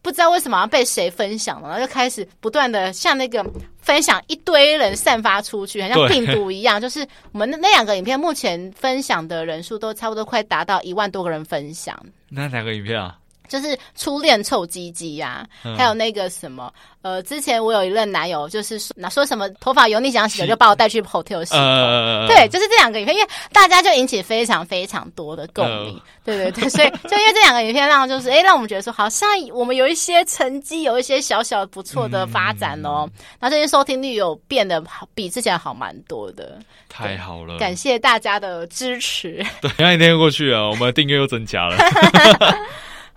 [0.00, 3.44] 不知道为什么要被谁分享了，然后就开始不断的像那个
[3.76, 6.80] 分享一堆人散发出去，很像病毒一样。
[6.80, 11.94] 就是我们那两个影片目前分享的人数都差不多快达到一万多个人分享。
[12.30, 13.18] 那两个影片啊？
[13.48, 21.54] 就是初恋臭鸡鸡呀，还有那个什么，呃，之前我有一任男友，就是说说什么头发油腻想洗的，就把我带去 hotel 洗。
[21.54, 25.94] 呃，对，就是这两个影片，因为大家就引起非常非常多的共鸣。
[25.94, 33.08] 呃、对对对，所以就因为这两个影片，让就是哎，让我们觉得说，好像我们有一些成绩，有一些小小不错的发展哦。
[33.38, 36.58] 那、嗯、最近收听率有变得好，比之前好蛮多的。
[36.88, 39.44] 太好了，感谢大家的支持。
[39.60, 41.76] 对，那一天过去了，我们的订阅又增加了。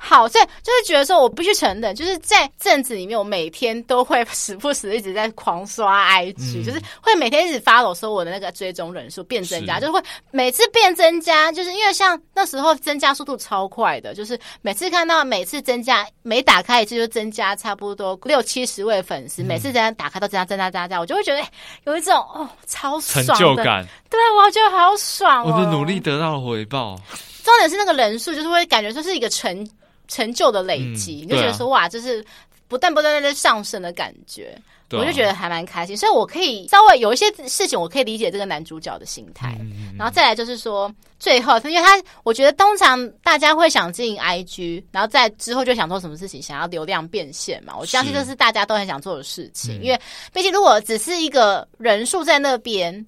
[0.01, 21.43] 好，所以就是觉得说，我必须承认，就是在阵子里面，我每天都会时不时一直在狂刷 IG，、嗯、就是会每天一直 follow 说我的那个追踪人数变增加，是就是会每次变增加，就是因为像那时候增加速度超快的，就是每次看到每次增加，每打开一次就增加差不多六七十位粉丝，嗯、每次这样打开都增加增加增加，我就会觉得
[21.83, 26.95] 有一种哦超成就感，对，我觉得好爽、哦，我的努力得到了回报。
[27.43, 29.69] 重点是那个人数，就是会感觉说是一个成。
[30.09, 32.23] 成就的累积，嗯、你就觉得说、啊、哇，就是
[32.67, 34.53] 不断不断在上升的感觉，
[34.89, 35.95] 啊、我就觉得还蛮开心。
[35.95, 39.57] 所以我可以稍微有一些事情，我可以理解这个男主角的心态。
[39.61, 47.73] 嗯、然后再来就是说，最后，因为他我觉得通常大家会想经营 IG，然后在之后就想做什么事情，想要流量变现嘛。
[47.77, 49.99] 我相信这是大家都很想做的事情，嗯、因为
[50.33, 53.05] 毕竟如果只是一个人数在那边。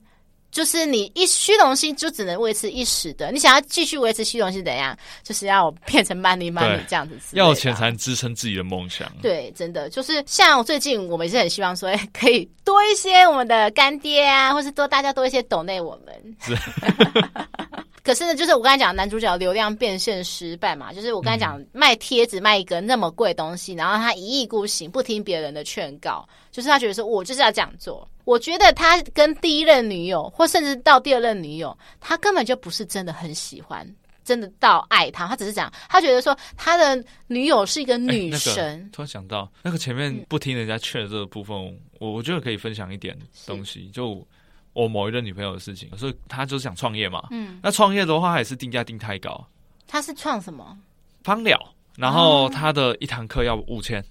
[0.51, 4.97] 就是你一虚荣心就只能维持一时的，你想要继续维持虚荣心怎样？
[5.23, 9.11] 就是要变成 money money 这样子，要有钱才能支撑自己的梦想。
[9.21, 16.37] 对，真的就是像最近我们也是很希望说，哎，可以多一些我们的干爹啊，或是多大家多一些懂内我们。
[16.41, 16.55] 是
[18.03, 28.07] 可是呢，就是我刚才讲男主角流量变现失败嘛，就是我刚才讲、嗯、卖贴纸卖一个那么贵东西，然后他一意孤行，不听别人的劝告，就是他觉得说我就是要这样做。
[28.23, 33.87] 我觉得他跟第一任女友，或甚至到第二任女友，他根本就不是真的很喜欢，
[34.23, 38.63] 真的到爱他，他只是讲他觉得说他的女友是一个女神。
[38.63, 44.25] 欸那个、突然想到那个前面不听人家劝的这个部分，嗯、我我觉得可以分享一点东西，就。
[44.73, 47.23] 我某一任女朋友的事情，所以他就是想创业嘛。
[47.31, 49.45] 嗯，那创业的话，还是定价定太高。
[49.87, 50.77] 他是创什么？
[51.23, 51.59] 芳疗，
[51.97, 54.03] 然后他的一堂课要五千。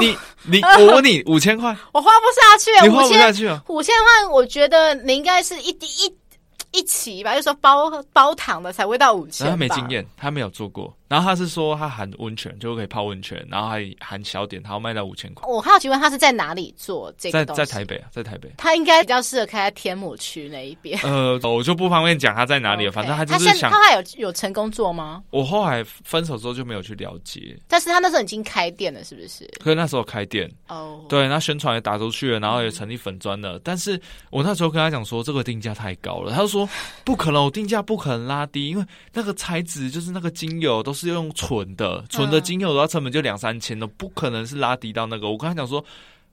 [0.00, 2.86] 你你你，我问你，五千块， 我花不下去。
[2.86, 3.62] 你花不下去啊？
[3.68, 9.48] 五千块，我觉得你应该是一滴一一起吧，就说包包糖的才会到五千。
[9.48, 10.92] 他没经验，他没有做过。
[11.08, 15.48] 然后他是说他含温泉就可以泡温泉，然后还含小点，他要卖到五千块。
[15.48, 17.44] 我好奇问他是在哪里做这个？
[17.44, 18.52] 在在台北啊，在台北。
[18.58, 20.98] 他应该比较适合开在天母区那一边。
[21.02, 22.92] 呃，我就不方便讲他在哪里了。
[22.92, 23.70] 反正他就是想。
[23.70, 25.22] 他，他还有有成功做吗？
[25.30, 27.58] 我后来分手之后就没有去了解。
[27.66, 29.48] 但是他那时候已经开店了，是不是？
[29.60, 33.56] 可是那时候开店哦，对，那宣传也打出去了，然后也成立粉砖了。
[33.56, 33.98] 嗯、但是
[34.30, 36.32] 我那时候跟他讲说，这个定价太高了。
[36.32, 36.68] 他就说
[37.04, 41.68] 不可能，我定价不可能拉低，因为那个材质就是那个精油都是用纯。
[41.76, 45.30] 的纯的精油的话，成本就两三千了，不可能是拉低到那个。
[45.30, 45.84] 我刚才讲说，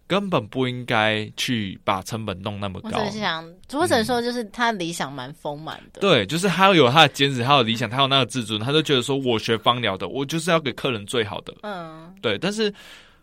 [0.07, 2.89] 根本不应该去把成本弄那么高。
[2.97, 6.01] 我只是想，我只能说，就是他理想蛮丰满的、嗯。
[6.01, 11.53] 对，就是他要有他的坚持，他有理想，他有那个自尊，他就觉得说，我学芳疗的，我就是要给客人最好的。
[11.61, 12.37] 嗯，对。
[12.39, 12.73] 但是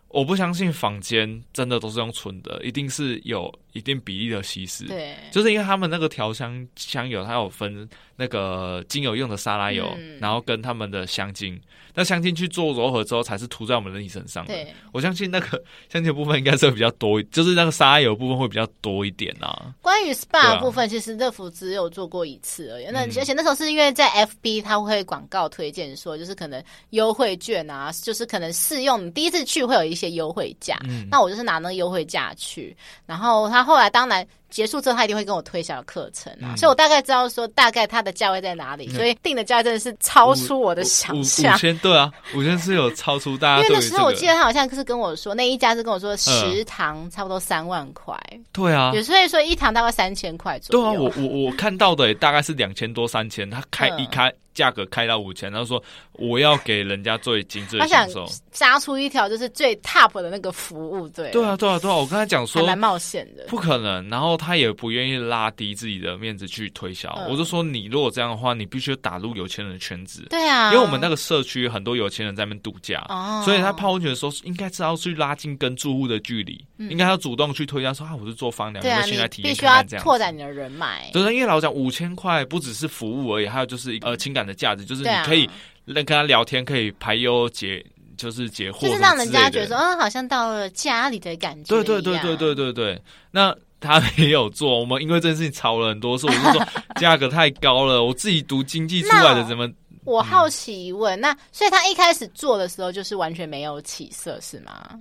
[0.07, 4.85] 我不相信坊间真的都是用纯的，一定是有一定比例的稀释。
[4.85, 11.59] 对，就是因为他们那个调香香油，它有分那个精油用的沙拉油，嗯、然后跟他们的香精。
[11.95, 14.51] 那香精去做柔和之后，才是涂在我们人体身上的。
[14.51, 15.49] 对，我相信那个
[15.93, 19.75] 香精的部分应该是会比较多，就是那个沙拉油部分会比较多一点啊。
[19.79, 22.85] 关于 SPA 的部分，啊、其实乐福只有做过一次而已。
[22.91, 30.75] 那而且那时候是因为在 FB 他会广告推荐说，就是可能优惠券啊，就是可能试用你第一次去会有一些优惠价。
[30.85, 34.27] 嗯，那我就是拿那个优惠价去，然后他后来当然。
[34.53, 41.55] 结束之后，他一定会跟我推销课程啊，嗯、所以我大概知道说大概它的价位在哪里，嗯、所以定的价位真的是超出我的想象。
[41.55, 43.63] 五千对啊，五千是有超出大家。
[43.63, 48.15] 因为那时候我记得他好像是跟我说，那一家是跟我说十堂差不多三万块。
[48.51, 50.85] 对啊，也所以说一堂大概三千块左右。
[50.85, 54.31] 对啊，我我我看到的也大概是两千多三千，他开一开。
[54.53, 55.81] 价格开到五千，然后说
[56.13, 61.31] 我要给人家最精致的享受，杀出一条就是最 top 的那个服务，对。
[61.31, 61.95] 对啊，对啊，对啊！
[61.95, 64.07] 我跟他讲说，还蛮冒险的，不可能。
[64.09, 67.09] 然后他也不愿意拉低自己的面子去推销。
[67.17, 70.27] 嗯、我就说，你如果这样的话，你必须打入有钱人的圈子。
[70.29, 81.09] 对啊，因为我们那个社区很多有钱人在那边度假，哦、所以他泡温泉的时候应该知道去拉近跟住户的距离，嗯、应该要主动去推销说啊，我是做房疗，对啊，你们先来体验必须要拓展你的人脉。
[81.11, 85.09] 对，因为老实讲五千块不只是服务而已，还有就是呃情感的价值，就是你。
[85.25, 85.49] 可以
[85.85, 91.69] 跟他聊天，可以排忧解，就是解惑，就是让人家觉得说，嗯，好像到了家里的感觉。
[91.69, 93.01] 对对对对对对对。
[93.31, 96.67] 那他没有做，我们因为这件事情吵了很多次，我就说
[96.99, 99.69] 价格太高了，我自己读经济出来的，怎么
[100.05, 104.99] 我好奇问，嗯、那所以他一开始做的时候就是完全没有起色，是吗？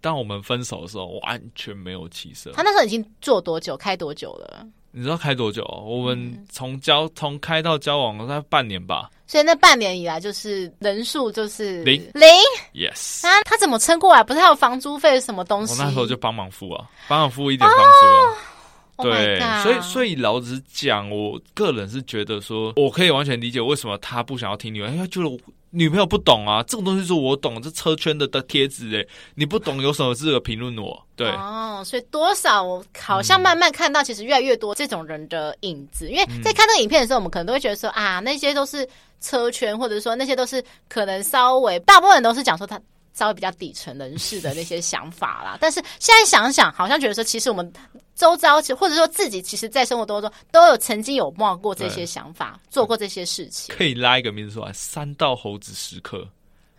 [0.00, 2.50] 当我们分手的时候，完全没有起色。
[2.52, 3.76] 他那时候已经做多久？
[3.76, 4.66] 开多久了？
[4.96, 5.64] 你知道开多久？
[5.84, 9.10] 我们从交从开到交往大概半年吧。
[9.26, 12.28] 所以那半年以来，就是人数就是零零。
[12.72, 13.26] Yes。
[13.26, 14.22] 啊，他怎么撑过来？
[14.22, 15.72] 不是还有房租费什么东西？
[15.72, 18.52] 我那时候就帮忙付啊，帮忙付一点房租啊。
[18.96, 25.36] Oh、对，oh、所以所以老子讲，我个人是觉得说，我可以完全理解为什么他不想要听女儿，因为他觉得我。
[25.74, 29.04] 女朋友不懂啊，这种东西是我懂，这车圈的的贴纸哎，
[29.34, 31.04] 你不懂有什么资格评论我？
[31.16, 36.06] 对哦，所以多少我好像慢慢看到，其实越来越多这种人的影子。
[36.06, 38.88] 嗯、因为在看那个影片的时候，我们可能都会觉得说啊，那些都是
[39.20, 42.80] 车圈，或者说那些都是可能稍微大部分人都是讲说他
[43.14, 45.56] 稍微比较底层人士的那些想法啦。
[45.62, 47.72] 但是现在想想，好像觉得说，其实我们。
[48.16, 53.74] 周遭，或者说自己，其实，在生活当中都有曾经有冒过这些想法，做过这些事情。
[53.76, 56.24] 可以拉一个名字出来：三道猴子时刻。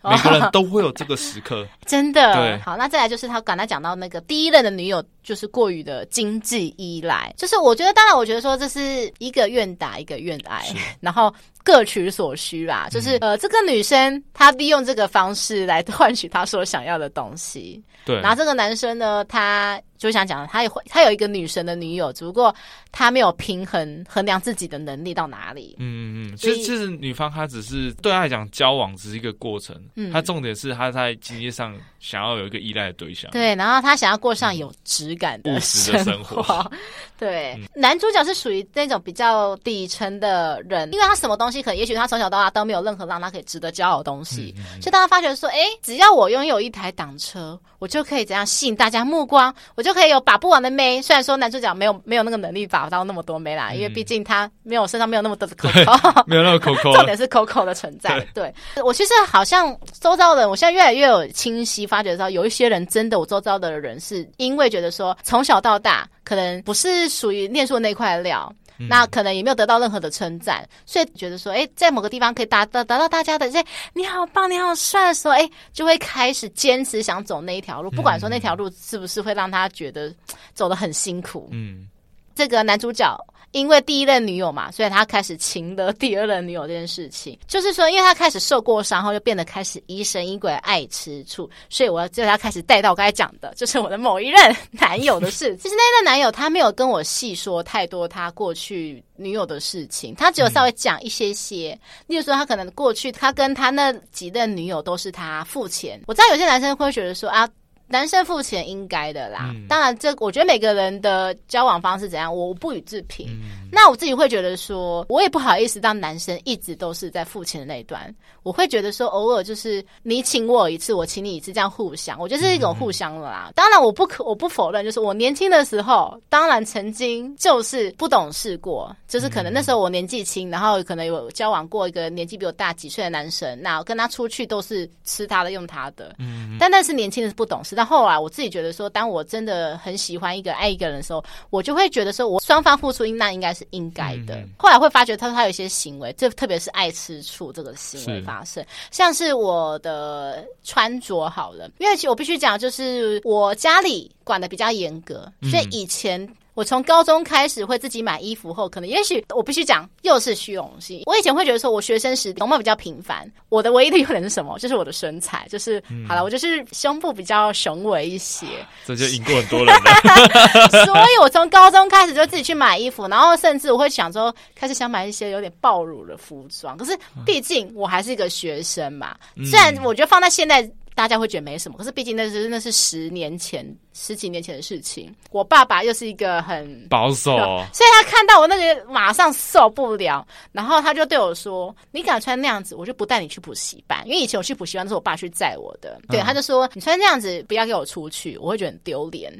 [0.02, 2.32] 每个人都会有这个时刻， 真的。
[2.34, 7.30] 对，好，那再来就是他刚才讲到那个第一任的女友，就是过于的经济依赖。
[7.36, 10.64] 就是我觉得，当然，我觉得说这是一个愿打一个愿挨，
[11.00, 11.34] 然后
[11.66, 12.86] 各取所需啦。
[12.92, 17.82] 就是、嗯、呃，这个女生她利用这个方式来换取她所想要的东西。
[18.04, 22.54] 对，然后这个男生呢，他就想讲，他也会他有一个女神的女友，只不过
[22.92, 25.74] 他没有平衡衡量自己的能力到哪里。
[25.80, 29.76] 嗯嗯，其实其实女方她只是对她来讲，交往只是一个过程。
[29.96, 33.28] 嗯，她重点是她在经济上想要有一个依赖的对象。
[33.32, 36.70] 对，然后她想要过上有质感的务实的生活。
[37.18, 51.00] 对，嗯、男主角是属于那种比较底层的人，因为他什么东西可能，也许他从小到大都没有任何让他可以值得骄傲的东西，嗯嗯、所以当他发觉说，哎，只要我拥有一台挡车，我就可以怎样吸引大家目光，我就可以有把不完的妹。
[51.02, 58.18] 虽然说男主角没有没有那个能力把到那么多妹啦，嗯、因为毕竟他没有身上没有那么多的口口， 没有那么口口， 重点是口口的存在。
[58.34, 66.08] 对，对我其实好像周遭的人，我现在越来越有清晰发觉到，有一些人真的，我周遭的人是因为觉得说从小到大。
[66.26, 80.14] 可能不是属于念书的那块料，嗯、那可能也没有得到任何的称赞，所以觉得说，哎，在某个地方可以达到达到大家的这你好棒，你好帅的时候，哎，就会开始坚持想走那一条路，不管说那条路是不是会让他觉得
[80.54, 81.48] 走得很辛苦。
[81.52, 81.88] 嗯，
[82.34, 83.16] 这个男主角。
[83.56, 95.56] 因为第一任女友嘛，所以他开始情得第二任女友这件事情，就是说，因为他开始受过伤后，就变得开始疑神疑鬼、爱吃醋，所以我要就他开始带到我刚才讲的，就是我的某一任男友的事。
[95.58, 105.98] 其实那任男友他没有跟我细说太多他过去女友的事情，他只有稍微讲一些些，例如说他可能过去他跟他那几任女友都是他付钱。
[106.06, 107.48] 我知道有些男生会觉得说啊。
[107.88, 113.28] 男生付钱应该的啦，嗯、当然这我觉得每个人的交往方式怎样，我不予置评。
[113.30, 118.14] 嗯、那我自己会觉得说，我也不好意思当男生一直都是在付钱的那一端。
[118.42, 123.46] 我会觉得说，偶尔就是你请我一次，我请你一次，这样互相，我觉得是一种互相的啦。
[123.48, 137.74] 嗯、当然，我不可我不否认，就是我年轻的时候，当然曾经就是不懂事过，就是可能那时候我年纪轻，然后可能有交往过一个年纪比我大几岁的男生，那我跟他出去都是吃他的用他的，嗯，但那是年轻的是不懂事。
[137.74, 144.36] 但后来我自己觉得说，当我真的很喜欢一个爱一个人的时候，我就会觉得说，我双方付出应那应该是应该的。
[144.36, 156.28] 嗯、后来会发觉他说他有一些行为，就特别是爱吃醋这个行为发生，是像是我的穿着好了，因为其实我必须讲，就是我家里管的比较严格，所以以前。
[156.56, 161.02] 我从高中开始会自己买衣服后，可能也许我必须讲，又是虚荣心。
[161.04, 164.58] 我以前会觉得说，我学生时容貌比较平凡，我的唯一的优点是什么？
[164.58, 168.46] 就是我的身材，就是、嗯、好了，我就是胸部比较雄伟一些。
[168.86, 170.70] 这就赢过很多人了。
[170.86, 176.74] 所以我从高中开始就自己去买衣服，然后甚至我会想说，开始想买一些有点暴露的服装。
[176.78, 180.66] 可是毕竟我还是一个学生嘛，虽然我觉得放在现在。
[180.96, 185.14] 大家会觉得没什么，可是毕竟那是那是十年前、十几年前的事情。
[185.30, 187.36] 我爸爸又是一个很保守，
[187.70, 199.30] 所以他看到我那个马上受不了，然后他就对我说：“你敢穿那样子，我就不带你去补习班。”因为以前我去补习班都是我爸去载我的，对，他就说：“你穿那样子，不要给我出去，我会觉得很丢脸。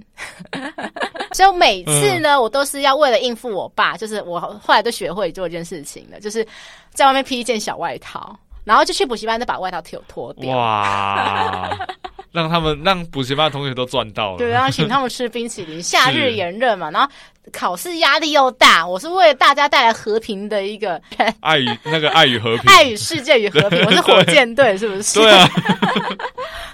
[1.32, 6.46] ”所以每次呢，我都是要为了应付我爸，就是我后来都学会做一件事情了，就是
[6.92, 8.38] 在外面披一件小外套。
[8.66, 10.54] 然后就去补习班，再把外套脱脱掉。
[10.54, 11.70] 哇！
[12.32, 14.36] 让他们让补习班的同学都赚到了。
[14.36, 15.82] 对，然后请他们吃冰淇淋。
[15.82, 17.10] 夏日炎热嘛， 然后
[17.50, 21.00] 考试压力又大，我是为了大家带来和平的一个
[21.40, 23.82] 爱与那个爱与和平，爱与世界与和平。
[23.86, 25.18] 我是火箭队，是不是？
[25.18, 25.48] 对啊。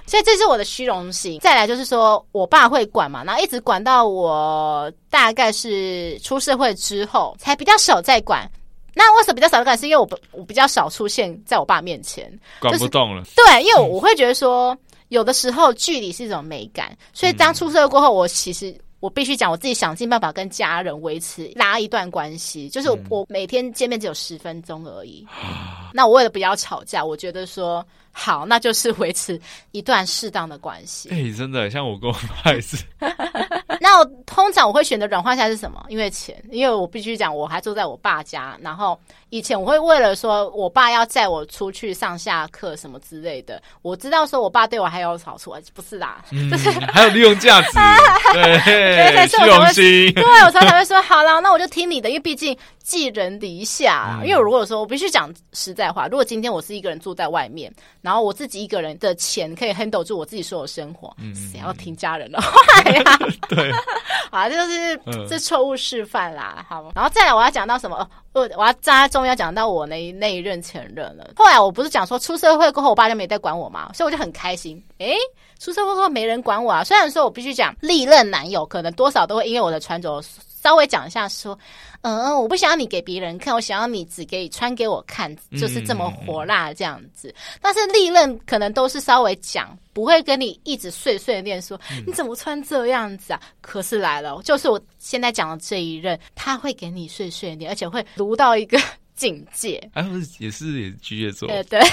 [0.04, 1.38] 所以这是我的虚荣心。
[1.38, 8.50] 再来就是说我爸会管嘛，然后一直管到我大概是出社会之后，才比较少在管。
[8.94, 9.76] 那为什么比较少的感？
[9.76, 13.22] 是因为我不我比较少出现在我爸面前，管不动了。
[13.34, 14.76] 对，因为我会觉得说，
[15.08, 18.74] 有的时候距离是一种美感，所以当出社会过后，我其实。
[19.02, 25.26] 我必须讲，我自己想尽办法跟家人维持拉一段关系，就是我每天见面只有十分钟而已。
[25.44, 29.40] 嗯、 那我为了不要吵架，我觉得说好，那就是维持
[29.70, 31.08] 一段适当的关系。
[31.10, 32.76] 哎、欸，真的像我跟我妈也是。
[33.80, 35.84] 那我通常我会选择软化下是什么？
[35.88, 38.98] 因为钱，因为我必须讲，我还住在我爸家，然后。
[39.32, 46.50] 以前我会为了说我爸要载我出去上下课什么之类的，我知道说我爸对我还有好处，不是啦，嗯，
[46.92, 47.70] 还有利用价值，
[48.34, 54.28] 对，虚荣心，对，我常常会说好了，那我就听你的，因为毕竟寄人篱下，嗯。
[54.28, 62.50] 因为如果说我必须讲实在话，如果今天我是一个人住在外面，然后我自己一个人的钱可以 handle 住我自己所有生活，谁、嗯、要听家人的话
[62.90, 63.18] 呀？
[63.48, 63.72] 对，
[64.30, 66.62] 好，这就是这错误示范啦。
[66.68, 68.06] 好，然后再来我要讲到什么？
[68.34, 69.22] 我我要站在中。
[69.22, 71.30] 终于要讲到我那一那一任前任了。
[71.36, 74.82] 后来我不是讲说出社会过后，我爸就没再管我嘛，所以我就很开心。
[74.98, 75.14] 诶，
[75.60, 76.82] 出社会过后没人管我啊。
[76.82, 80.20] 虽然说我必须讲历任男友，可能多少都会因为我的穿着
[80.62, 81.58] 稍微讲一下说，
[82.02, 87.28] 嗯，我不想要你给别人看，我想要你只给穿给我看，就是这么火辣这样子。
[87.30, 93.40] 嗯、但是历任可能都是稍微讲，不会跟你一直碎碎念说、嗯、你怎么穿这样子啊。
[93.60, 98.78] 可是来了，就是我现在讲的这一任，他会给你碎碎念，而且会读到一个。
[99.14, 101.80] 境界，哎、啊，不是也是也是巨蟹座，对对。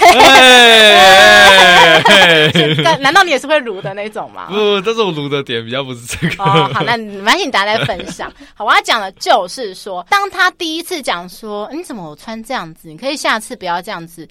[3.00, 4.48] 难道你也是会撸的那种吗？
[4.50, 6.44] 不，但是我撸的点比较不是这个。
[6.44, 8.34] 哦，好，那没关系，你大家来分享。
[8.56, 12.88] 好，我要讲的就是说，当他第一次讲说，你怎么我穿这样子？
[12.88, 14.28] 你可以下次不要这样子。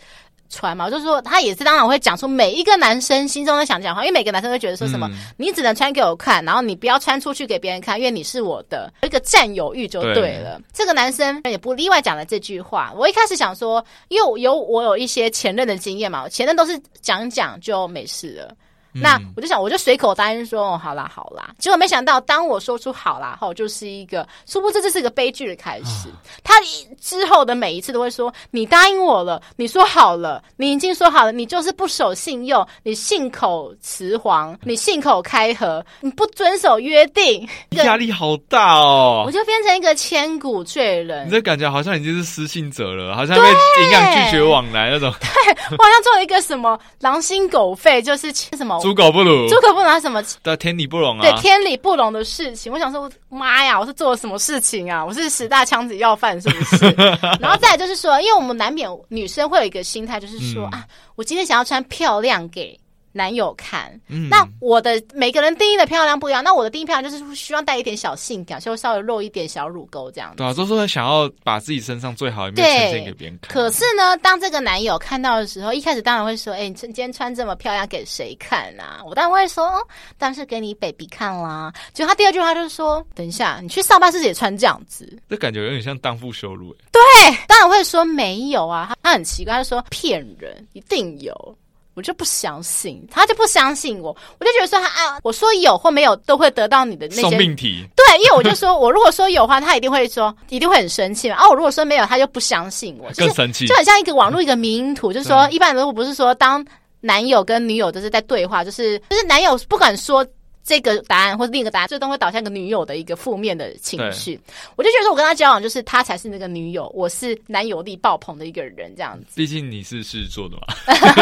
[0.50, 10.64] 穿嘛，就是说他也是当然会讲出每一个男生心中都想讲话，因为每个男生都觉得说什么、嗯，你只能穿给我看，然后你不要穿出去给别人看，因为你是我的，一个占有欲就对了对。
[10.72, 12.92] 这个男生也不例外讲了这句话。
[12.96, 18.54] 我一开始想说，因为有我有一些前任的经验嘛，前任都是讲讲就没事了。
[19.00, 21.50] 那我就想，我就随口答应说，哦，好啦，好啦。
[21.58, 26.08] 结果没想到，当我说出好啦后，就是一个，殊不知这是一个悲剧的开始。
[26.42, 26.54] 他
[27.00, 37.48] 之后的每一次都会说：“你答应我了，你说好了，你已经说好了，你就是不守信用，你信口雌黄，你信口开河，你不遵守约定。
[37.84, 39.24] ”压力好大哦！
[39.26, 41.26] 我就变成一个千古罪人。
[41.26, 43.48] 你这感觉好像已经是失信者了，好像被
[43.82, 45.12] 影响拒绝往来那种。
[45.20, 45.28] 对，
[45.76, 48.78] 我好像做了一个什么狼心狗肺，就是什么。
[48.88, 50.22] 猪狗不如，猪狗不如什么？
[50.42, 51.20] 对，天理不容啊！
[51.20, 52.72] 对，天理不容的事情。
[52.72, 55.04] 我想说，妈呀，我是做了什么事情啊？
[55.04, 56.86] 我是十大枪子要犯是不是？
[57.38, 60.86] 然后再来就是说，因为我们难免女生会有一个心态，就是说、嗯、啊，
[61.16, 62.78] 我今天想要穿漂亮给。
[63.18, 66.42] 男友看，嗯，那我的每个人定义的漂亮不一样。
[66.44, 70.36] 那我的定义漂亮就是希望带一点小性感，就会稍微露一点小乳沟这样子。
[70.36, 73.52] 对啊，都是会想要把自己身上最好一面呈现给别人看。
[73.52, 79.84] 可是呢，当这个男友看到的时候，一开始当然会说：“哎、欸，你今天穿这么漂亮，给谁看啊？”我当然会说：“哦，
[80.16, 86.72] 当然是给你 baby 看啦。”结果他第二句话就是说：“等一下，你去上班是不是也穿这样子？”这感觉有点像荡妇羞辱。
[86.92, 87.00] 对，
[87.48, 88.86] 当然会说没有啊。
[88.88, 91.58] 他他很奇怪，他就说骗人，一定有。
[91.98, 97.84] 我就不相信，他就不相信我，我就觉得说他啊，我说有或没有都会得到你的那些送命题。
[97.96, 101.34] 对，因为我就说我如果说有的话，他一定会说，一定会很生气嘛。
[101.34, 106.64] 啊，我如果说没有，他就不相信我，更生气，就很像一个网络一个迷因图，就是说一般如果不是说当
[107.00, 110.24] 男友跟女友都是在对话，就是就是男友不管说。
[110.68, 114.38] 这个答案或者另一个答案，最终会导向一个女友的一个负面的情绪。
[114.76, 119.28] 我就觉得说我跟他交往，就是他才是那个女友，我是男友力爆棚的一个人，这样子。
[119.34, 120.66] 毕竟你是狮子座的嘛，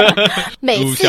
[0.58, 1.04] 每次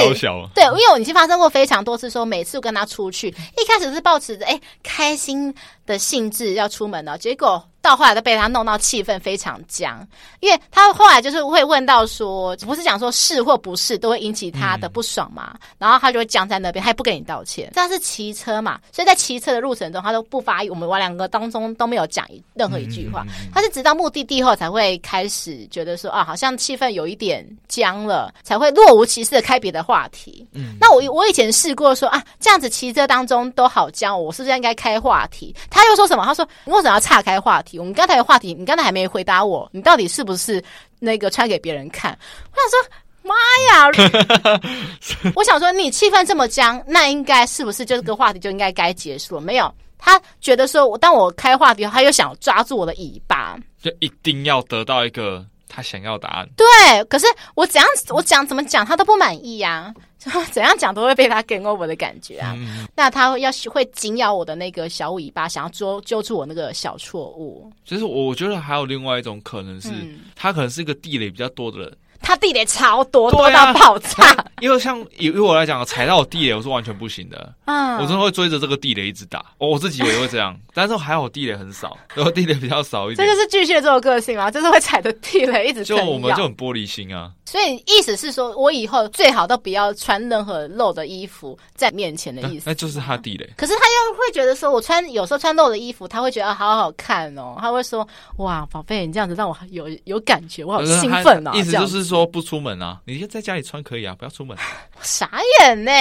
[0.54, 5.52] 对，因为我已经发生过非常多次，说每次跟他出去，一开始是抱持着哎开心
[5.88, 7.68] 的兴致要出门了，结果。
[7.88, 10.06] 到后来都被他弄到气氛非常僵，
[10.42, 17.72] 因为他后来就是会问到说，不是讲说是或不是都会引起他的不爽嘛，嗯、然后他就会僵在那边，他也不跟你道歉。
[17.74, 23.26] 但是骑车嘛，所以在骑车的路程中，他都不发语，我们两个当中都没有讲任何一句话。
[23.54, 30.46] 他是直到目的地后才会开始觉得说啊，好像气氛有一点僵了，才会若无其事的开别的话题。
[30.52, 35.56] 嗯，那我我以前试过说啊，这样子骑车当中都好僵，我是不是应该开话题？
[35.70, 36.26] 他又说什么？
[36.26, 37.77] 他说你为什么要岔开话题？
[37.78, 40.64] 我们刚才的话题，你刚才还没回答我，你到底是不是
[41.00, 42.18] 那个穿给别人看？
[42.52, 42.90] 我想说，
[43.24, 43.36] 妈
[43.70, 45.32] 呀！
[45.36, 49.42] 我想说，你气氛这么僵，那应该是不是就这个话题就应该该结束了？
[49.42, 56.50] 没有，他觉得说，我当我开话题，他又想抓住我的尾巴，就一定要得到一个他想要答案。
[56.56, 59.94] 对，可是我怎样我讲怎么讲他都不满意呀、
[60.24, 62.54] 啊， 怎样讲都会被他 game over 的感觉啊。
[62.58, 67.72] 嗯、那他要会紧咬我的那个小尾巴，想要捉揪住我那个小错误。
[67.86, 71.98] 其实我觉得还有另外一种可能是，嗯、他可能是一个地雷比较多的人。
[72.28, 74.36] 他地雷超多，多到爆炸。
[74.60, 77.54] 因为像以以我来讲，踩到我地雷我是完全不行的。
[77.64, 79.46] 嗯，我真的会追着这个地雷一直打。
[79.60, 83.26] 我我自己也会这样， 但是还好地雷很少，然后地雷比较少一点。
[83.26, 84.52] 这就是巨蟹座的个性啊？
[84.52, 85.86] 就是会踩着地雷一直。
[85.86, 87.32] 就我们就很玻璃心啊。
[87.46, 92.64] 所以意思是说，我以后最好都不要穿任何露的衣服在面前的意思。
[92.66, 93.50] 那就是他地雷。
[93.56, 97.56] 可是他又会觉得说，我穿有时候穿露的衣服，他会觉得好好看哦。
[97.62, 98.06] 他会说
[98.40, 104.58] ：“哇，宝贝，你这样子让我有有感觉，我好兴奋哦。”意思就是说不出门啊，你就在家里穿可以啊，不要出门。
[105.02, 105.92] 傻眼呢，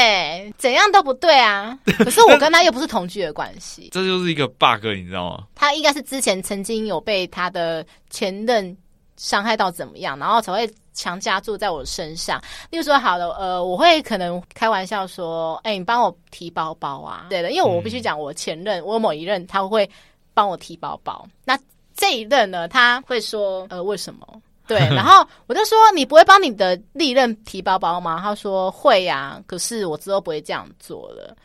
[0.56, 1.78] 怎样都不对啊。
[1.98, 5.44] 可是我跟他又不是同居的关系，这就是一个 bug，你知道吗？
[5.54, 8.76] 他应该是之前曾经有被他的前任
[9.16, 10.70] 伤害到怎么样，然后才会。
[10.98, 19.86] 强加住在我身上，例如说，好了，呃，我会可能开玩笑说，哎、欸，你帮我提包包啊，对的，因为我必须讲，我前任，我某一任他会
[20.32, 21.58] 帮我提包包，那
[21.94, 24.26] 这一任呢，他会说，呃，为什么？
[24.68, 28.20] 对，然后我就说，你不会帮你的历任提包包吗？
[28.22, 31.36] 他说会呀、啊，可是我之后不会这样做了。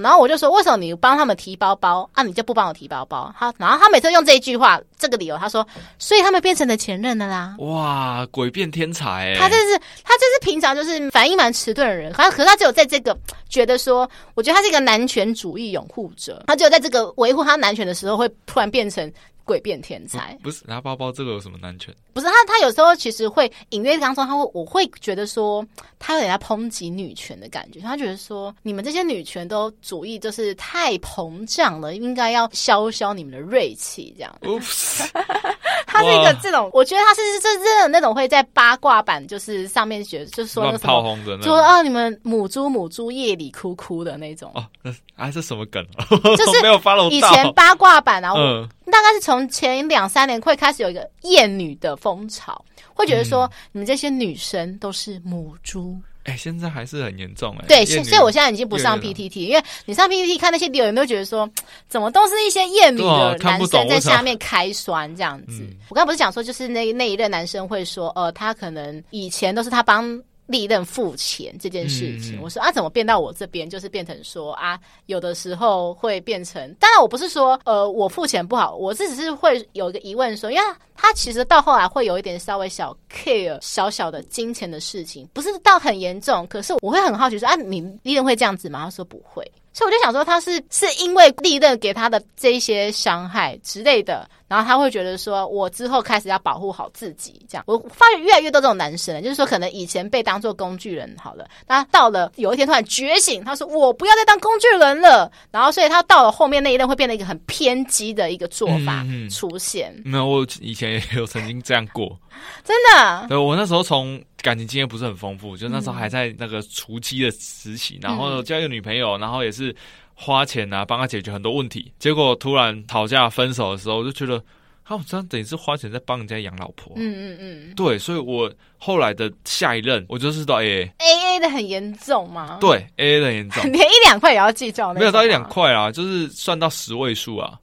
[0.00, 2.22] 然后我就说，为什么你帮他们提包包啊？
[2.22, 3.34] 你就不帮我提包包？
[3.36, 5.66] 好，然后他每次用这一句话，这个理由，他说，
[5.98, 7.56] 所以他们变成了前任的啦。
[7.58, 9.34] 哇，鬼变天才！
[9.36, 19.12] 他这是他这是平常就是反应蛮迟钝的人，他可是他只有在这个觉得说，我觉得他是一个男权主义拥护者，他只有在这个维护他男权的时候，会突然变成。
[19.44, 21.94] 诡辩天才不，是拿包包，这个有什么男权？
[22.12, 25.66] 不是他，他有时候其实会隐约当中，他会我会觉得说，
[25.98, 27.80] 他有点在抨击女权的感觉。
[27.80, 34.34] 他觉得说，你们这些女权都主义就是太膨胀了，应该要消消你们的锐气，这样。
[35.94, 44.50] 他是一个这种，我觉得他是是真的那种会在八卦版就是上面学，就说那什么说啊，你们母猪母猪夜里哭哭的那种。
[44.54, 45.84] 哦，那还是什么梗？
[46.08, 49.34] 就是 没有 follow 以前八卦版，啊，嗯大概是从。
[49.34, 52.64] 从前两三年会开始有一个厌女的风潮，
[52.94, 56.00] 会觉得说你们这些女生都是母猪。
[56.24, 57.84] 哎、欸，现在还是很严重哎、欸。
[57.84, 61.48] 对，所以我现在已经不上 PTT，因为你上 PTT 看那些留言，都觉得说
[61.88, 65.62] 怎么都是一些艳女的男生在下面开酸这样子。
[65.62, 70.20] 啊、我刚刚不是讲说，就是那那一任男生会说，呃，他可能以前都是他帮。
[70.46, 76.72] 历任付钱这件事情，嗯、我说啊，怎么变到我这边，就是变成说啊，有的时候会变成。
[76.78, 80.62] 当然，我不是说呃，我付钱不好，我只是会有一个疑问说，因为
[80.94, 88.84] 他其实到后来会有一点稍微小 care 小小的金钱的事情，不是到很严重，可是我会很好奇说啊，你利任会这样子吗？
[88.84, 89.44] 他说不会。
[89.76, 97.44] 所以我就想说，他是是因为利任给他的这些伤害之类的，然后他会觉得说，我之后开始要保护好自己。
[97.48, 105.30] 这样，我发现越来越多这种男生，就是说，可能以前被当做工具人好了，那到了有一天突然觉醒，他说我不要再当工具人了。
[105.50, 109.92] 然后，所以他到了后面那一段会变得一个很偏激的一个做法出现。
[110.04, 112.16] 没有、嗯嗯，我以前也有曾经这样过，
[112.62, 113.26] 真的。
[113.28, 114.22] 对，我那时候从。
[114.44, 119.74] 感情经验不是很丰富，就那时候还在那个雏姬的时期，嗯、然后交一个女朋友，然后也是
[120.14, 121.92] 花钱啊，帮他解决很多问题。
[121.98, 124.36] 结果突然吵架分手的时候，我就觉得，
[124.84, 126.92] 啊，我这样等于是花钱在帮人家养老婆。
[126.96, 132.58] 嗯嗯嗯，对，所以我后来的下一任，我就是到 A A A A 的很严重吗？
[132.60, 137.58] 对，A A 的很严重， 连一两块也要计较，没有到一两块啊，就是算到十位数啊。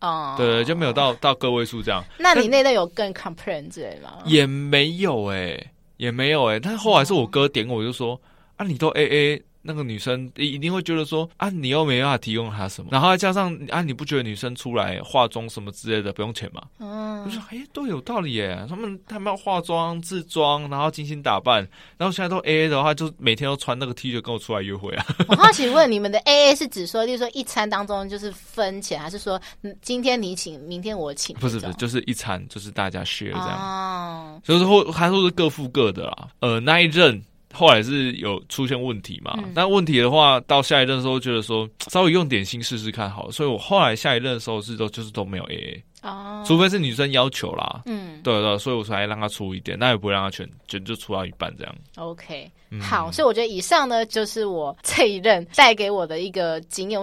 [0.00, 2.04] 哦，对，就没有到到个位数这样。
[2.18, 4.18] 那你那任有更 complain 之类吗？
[4.26, 5.70] 也没有哎、欸。
[5.96, 8.20] 也没有哎、欸，但后来是我哥点我，就说
[8.56, 16.62] 啊，你都 A A，那个女生一定会觉得说啊，你又没办法提供她什么，然后再加上啊，你不觉得女生出来化妆什么之类的不用钱吗？
[16.78, 25.06] 嗯，我说哎，都有道理耶，他们他们要化妆自装，然后精心打扮，然后现在都 A A 的话，就每天都穿那个 T 恤跟我出来约会啊。
[25.28, 29.40] 我好奇问，你们的 A A 是指说，例如说一餐当中就是分钱，还是说
[29.80, 31.34] 今天你请，明天我请？
[31.36, 36.28] 不是不是，就是一餐就是大家 share 这样，哦，所以说还说是各付各的啦。
[36.40, 37.22] 呃，那一任。
[37.54, 39.34] 后来是有出现问题嘛？
[39.38, 43.32] 嗯、但问题的话，到下一任的时候，觉得说 稍微用点心试试看好了。
[43.32, 47.82] 所以我后来下一任的时候是都就是都没有 AA 哦，除非是女生要求啦。
[47.86, 51.74] 嗯，对对，所以我才让他出一点，那也不会让他全全就出到一半这样。
[51.96, 57.02] OK，、嗯、好，所以我觉得以上呢就是我这一任带给我的一个仅有。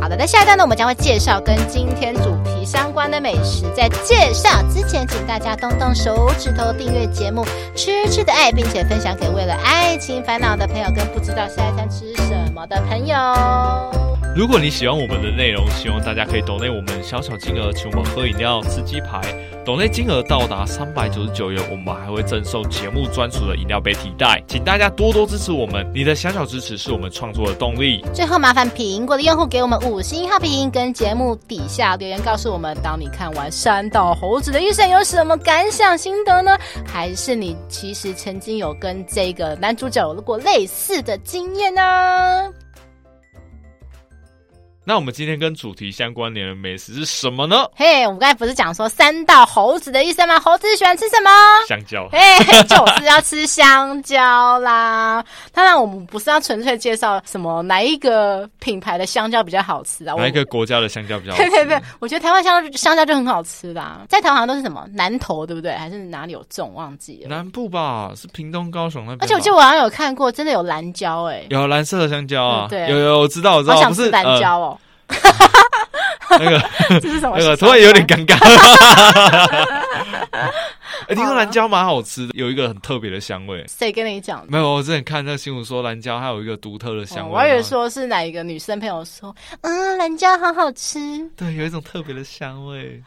[0.00, 2.30] 好的，那下一段呢，我们将会介绍跟今天主
[2.64, 7.44] 相关的美食，在介绍之前，请大家动动手指头订阅节目
[7.76, 12.43] 《吃吃的爱》，并且分享给为了爱情烦恼的朋友，跟不知道下一餐吃什么。
[12.66, 13.16] 的朋友。
[14.36, 19.20] 如果你喜欢我们的内容，希望大家可以抖内我们小小金额，请我们喝饮料、吃鸡排。
[19.64, 24.42] 抖内金额到达三百九十九元，我们还会赠送节目专属的饮料杯提袋。
[24.48, 28.04] 请大家多多支持我们，你的小小支持是我们创作的动力。
[28.12, 36.58] 最后，麻烦苹果的用户给我们五星好评，跟节目底下留言告诉我们，当你看完《山道猴子的一生》有什么感想心得呢？
[36.84, 42.43] 还是你其实曾经有跟这个男主角有过类似的经验呢？
[44.86, 47.64] 那我们今天跟主题相关联的美食是什么呢？
[47.74, 50.38] 嘿，我们刚才不是讲说三道猴子的一生吗？
[50.38, 51.30] 猴子喜欢吃什么？
[51.66, 52.06] 香蕉。
[52.12, 52.18] 嘿，
[52.68, 55.24] 就是要吃香蕉啦。
[55.52, 61.48] 当然，我们不是要纯粹介绍什么哪一个品牌的香蕉比较好吃啊，哪一个国家的香蕉比较好吃？
[61.48, 64.02] 对对对，我觉得台湾香蕉香蕉就很好吃啦。
[64.08, 65.72] 在台湾好像都是什么南投，对不对？
[65.72, 66.74] 还是哪里有种？
[66.74, 67.28] 忘记了。
[67.28, 69.22] 南部吧，是屏东、高雄那边。
[69.22, 74.73] 而且我记得我好像有看过，真的有蓝蕉哎、欸，有蓝色的香蕉啊，对，有有我知道，我知道，好想吃蓝蕉哦。
[76.38, 76.60] 那个
[77.00, 77.36] 这是什么？
[77.38, 78.36] 那个突然有点尴尬。
[81.04, 83.64] 哎、欸，听说蓝椒蛮好吃的，有一个很特别的香味。
[83.68, 84.44] 谁跟你讲？
[84.48, 87.34] 没有，我之前看那个新闻说蓝椒还有一个独特的香味。
[87.34, 90.98] 哦、我以为说是哪一个女生朋友说，嗯，蓝椒好好吃。
[91.36, 93.00] 对，有一种特别的香味，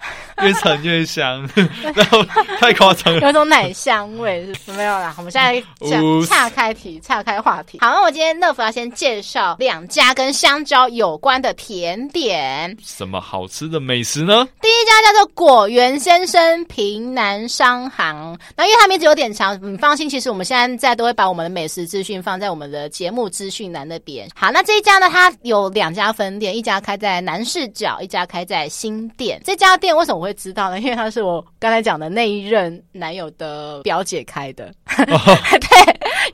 [0.43, 1.47] 越沉越香，
[1.95, 2.23] 然后
[2.59, 4.71] 太夸张了，有一种奶香味是是。
[4.73, 7.79] 没有啦，我们现在讲岔开题，岔开话题。
[7.81, 12.77] 好，那我今天乐福要先介绍两家跟香蕉有关的甜点。
[12.83, 14.47] 什么好吃的美食呢？
[14.61, 24.27] 第一家叫做果园先生平南商行，那因为它名字有点长，你放心，其实我们现在在都会把我们的美食资讯放在我们的节目资讯栏那边。
[24.35, 29.41] 好，那这一家呢，它有两家分店，一家开在南市角，一家开在新店。
[29.45, 30.79] 这家店为什么我会知道呢？
[30.79, 34.65] 因为它是我刚才讲的那一任男友的表姐开的，
[34.97, 35.79] 哦、 对，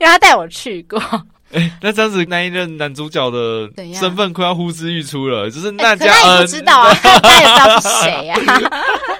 [0.00, 1.00] 为他带我去过。
[1.52, 8.58] 哎、欸，那这样子，那一任男主角的身份快要呼之欲出了，就是那家，欸、他也不知道啊， 他也不知道是谁呀、啊。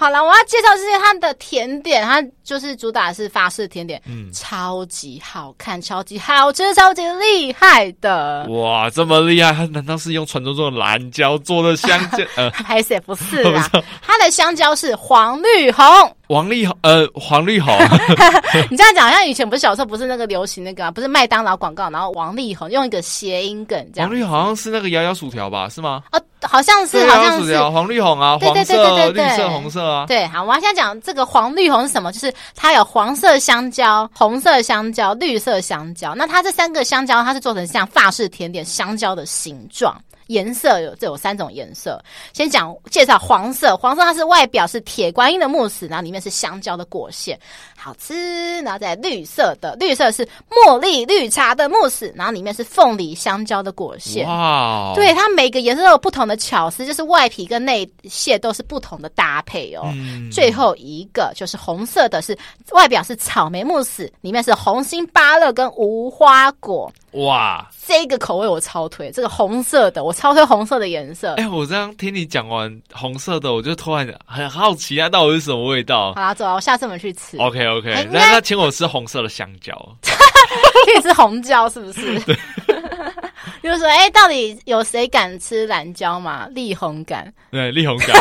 [0.00, 8.46] 好了，我要介绍这些它的甜点，它就是主打的是法式甜点，嗯，超级好看，超级好吃，超级厉害的。
[8.48, 12.24] 哇，这么厉害，它难道是用传说中的蓝胶做的香蕉？
[12.36, 13.68] 呃，还是不是啦？
[14.00, 15.84] 它的香蕉是黄绿红。
[16.30, 17.76] 王力宏，呃，黄力宏，
[18.70, 24.08] 你这样讲，好像以前不是小时候不是那个流行那个、啊，不是麦当劳广告，然后王力宏用一个谐音梗这样。
[24.08, 25.68] 王力宏好像是那个摇摇薯条吧？
[25.68, 26.04] 是吗？
[26.12, 27.58] 哦，好像是，好像是。
[27.70, 30.06] 黄力宏啊，黄色、绿色、红色啊。
[30.06, 32.12] 对，好，我要先讲这个黄绿红是什么？
[32.12, 36.14] 就是它有黄色香蕉、红色香蕉、绿色香蕉。
[36.14, 40.00] 那它这三个香蕉，它是做成像法式甜点香蕉的形状。
[40.30, 42.00] 颜色有这有三种颜色，
[42.32, 47.38] 先讲介绍黄色，黄色它是外表是铁观音的慕斯，然后里面是香蕉的果馅，
[47.76, 48.60] 好吃。
[48.60, 54.26] 然后再绿色的，绿色是茉莉绿茶的慕斯，然后里面是凤梨香蕉的果馅。
[54.28, 59.82] 哇，对，它每个颜色都有不同的巧思，就是外皮跟内馅都是不同的搭配哦。
[59.94, 62.36] 嗯、最后一个就是红色的是
[62.72, 66.92] 外表是草莓慕斯，里面是红心芭乐跟无花果。
[67.12, 71.34] 哇，这个口味我超推，这个红色的我超推红色的颜色。
[71.34, 76.12] 哎、欸，我这样听你讲完红色的，我就突然很好奇啊，到底是什么味道？
[76.14, 77.36] 好啦，走啊，我下次我们去吃。
[77.38, 82.18] OK OK，、欸、那那请我吃红色的香蕉， 可以吃红蕉是不是？
[83.62, 86.46] 就是说，哎、欸，到底有谁敢吃蓝蕉吗？
[86.50, 88.16] 力宏敢，对，立红敢。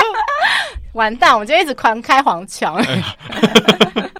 [0.94, 2.82] 完蛋，我们就一直狂开黄腔。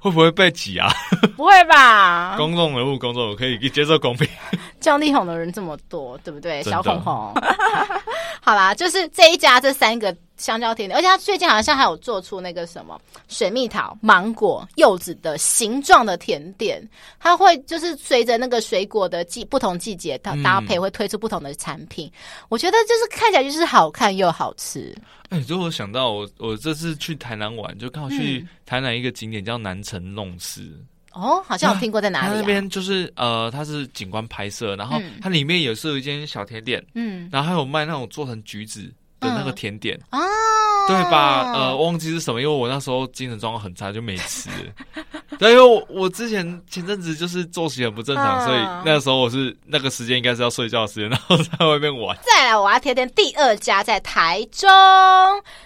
[0.07, 0.89] 哎会不会被挤啊？
[1.37, 2.37] 不会吧！
[2.39, 4.29] 公众人物，公众人物可以接受公平。
[4.81, 6.63] 叫力宏的人这么多，对不对？
[6.63, 7.35] 小红红。
[8.41, 16.87] 好啦，就是这一家这三个香蕉甜点，而且他最近好像还有做出那个什么水蜜桃、芒果、柚子的形状的甜点。
[17.19, 22.07] 它会就是随着那个水果的季不同季节它搭配，会推出不同的产品。
[22.09, 22.13] 嗯、
[22.49, 24.95] 我觉得就是看起来就是好看又好吃。
[25.31, 30.73] 哎、欸，就我想到我我这次去台南玩，就刚好去台南一个景点叫南城弄室。
[31.13, 32.35] 哦，好像我听过在哪里、啊？
[32.35, 40.21] 它那边就是呃，它是景观拍摄，然后它里面也是有一间小甜点，嗯，然后还有卖那种做成橘子的那个甜点啊。
[40.21, 40.27] 嗯
[40.87, 41.53] 对吧？
[41.53, 44.49] 呃，忘记是什么，因为我那时候精神状况很差，就没吃。
[45.37, 52.17] 对，因为我我之前前阵子就是作息很不正常，所以那个时候我是那个时间应该是要睡觉的时间，然后在外面玩。
[52.23, 54.71] 再来，我要贴点第二家在台中，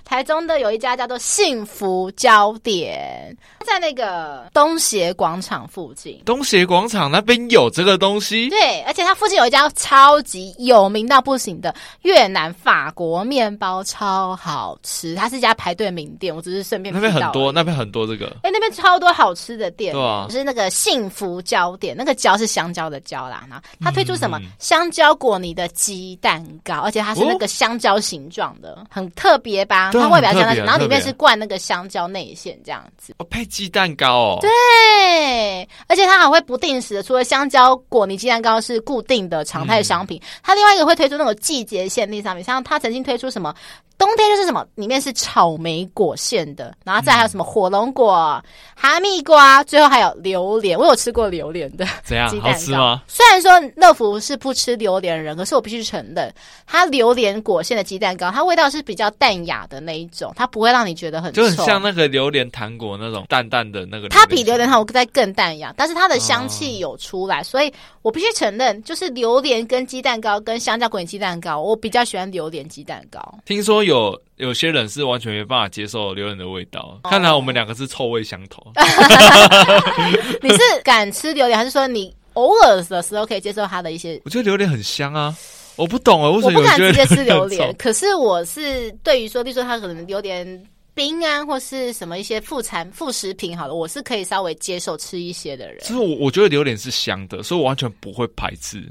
[0.07, 3.37] 台中的有一家叫做幸福焦点，
[3.67, 6.19] 在那个东协广场附近。
[6.25, 8.49] 东协广场那边有这个东西？
[8.49, 15.14] 对，而且它附近有一家超级有名到不行的越南法国面包，超好吃。
[15.14, 16.95] 它是一家排队名店，我只是顺便。
[16.95, 18.26] 那边很多，那边很多这个。
[18.43, 19.70] 哎、欸，那边超多好吃的。
[19.70, 23.45] 店，对啊，就是那个幸福焦点，那个蕉是香蕉的焦啦。
[23.49, 29.93] 然后它推出什么、嗯、香蕉果泥的鸡蛋糕，而且它是那个香蕉形状的，哦、很特别吧？
[29.93, 33.14] 它外表像，然后里面是灌那个香蕉内馅这样子。
[33.18, 34.38] 哦，配鸡蛋糕哦。
[34.41, 43.55] 对，而且它还会不定时的，除了香蕉果泥鸡蛋糕是固定的常态商品，嗯、它另外一个会推出那种季节限定商品，像它曾经推出什么？
[44.01, 48.43] 冬天就是什么，里面是草莓果馅的，然后再还有什么火龙果、嗯、
[48.75, 50.79] 哈密瓜，最后还有榴莲。
[50.79, 52.27] 我有吃过榴莲的，怎样？
[52.41, 53.03] 好吃吗？
[53.07, 56.33] 虽然说乐福是不吃榴莲的人，可是我必须承认，
[56.67, 64.09] 它榴莲果馅的鸡蛋糕，它味道是比较淡雅的那一种，它不会让你觉得很臭，就很像那个榴莲糖果那种淡淡的那个。
[64.09, 67.71] 它比榴莲糖果再更淡雅，但是它的香气有出来，哦、所以
[68.01, 73.21] 我必须承认，就是榴莲跟鸡蛋糕跟香蕉果泥鸡蛋糕，我比较喜欢榴莲鸡蛋糕。
[73.45, 73.89] 听说有。
[73.91, 78.72] 有有些人是完全没办法接受榴莲的味道，哦、看来我们两个是臭味相投。
[80.41, 84.20] 你是敢吃榴莲，还是说你偶尔的时候可以接受它的一些？
[84.24, 85.36] 我觉得榴莲很香啊，
[85.76, 87.74] 我不懂啊，为什么我不敢直接吃榴莲？
[87.76, 90.64] 可是我是对于说，例如说它可能榴莲
[90.95, 95.78] 冰啊，或是什么一些副产副食品，好了，我是可以稍微接受吃一些的人。
[95.82, 98.82] 其实我我觉得榴莲是香的，所以我完全不会排斥。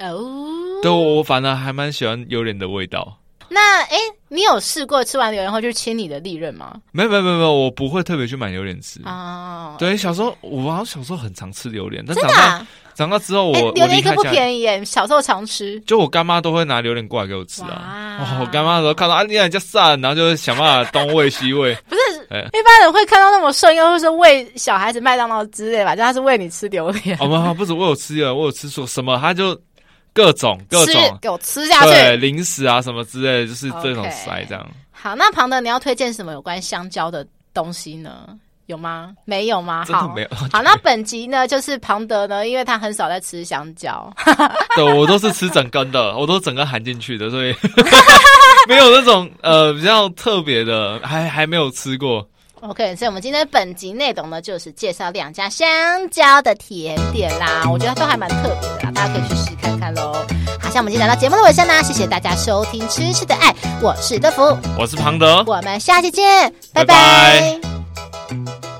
[0.00, 0.20] 哦，
[0.82, 3.16] 对，我反而还蛮喜欢榴莲的味道。
[3.52, 6.74] 那哎、欸，你有试过吃完榴莲后就亲你的利刃吗？
[6.90, 9.76] 没有没有没有我不会特别去买榴莲吃哦。
[9.78, 14.82] 对，小时候我好像小时候很常吃榴莲，但长大、啊、长大之后我，榴莲一颗不便宜耶。
[14.84, 18.18] 小时候常吃，就我干妈都会拿榴莲过来给我吃啊。
[18.20, 21.74] 哇我干妈的时候看到啊，你俩叫散，然后就会想办法东喂西喂。
[21.86, 22.00] 不是，
[22.30, 25.94] 欸、一般人会看到那么顺，又是喂小孩子麦当劳之类吧？
[25.94, 27.18] 就他是喂你吃榴莲。
[27.20, 29.54] 我们不止喂我吃啊，我有吃说什么他就。
[30.14, 34.66] 各种各种给我吃下去，对零食啊什么之类的，就是这种塞这样。
[34.90, 38.26] 好，那庞德，你要推荐什么有关香蕉的东西呢？
[38.66, 39.12] 有吗？
[39.24, 39.84] 没有吗？
[39.88, 40.28] 好，没有。
[40.52, 44.10] 好，那本集呢，就是庞德呢，因为他很少在吃香蕉，
[44.76, 47.54] 对，我都是吃整根的，我都整个含进去的，所以
[48.68, 52.26] 没有那种呃比较特别的，还还没有吃过。
[52.60, 55.68] OK，所以我们今天本集内容呢，就是介绍两家香
[56.10, 60.12] 蕉的甜点啦，我觉得都还蛮特别的啦，大家可以去试看看喽。
[60.60, 66.94] 好，像我们今天来到节目的尾声啦，谢谢大家收听《吃吃的爱》，我是德福，我是庞德，我们下期见，拜拜。
[66.94, 67.60] 拜
[68.30, 68.71] 拜。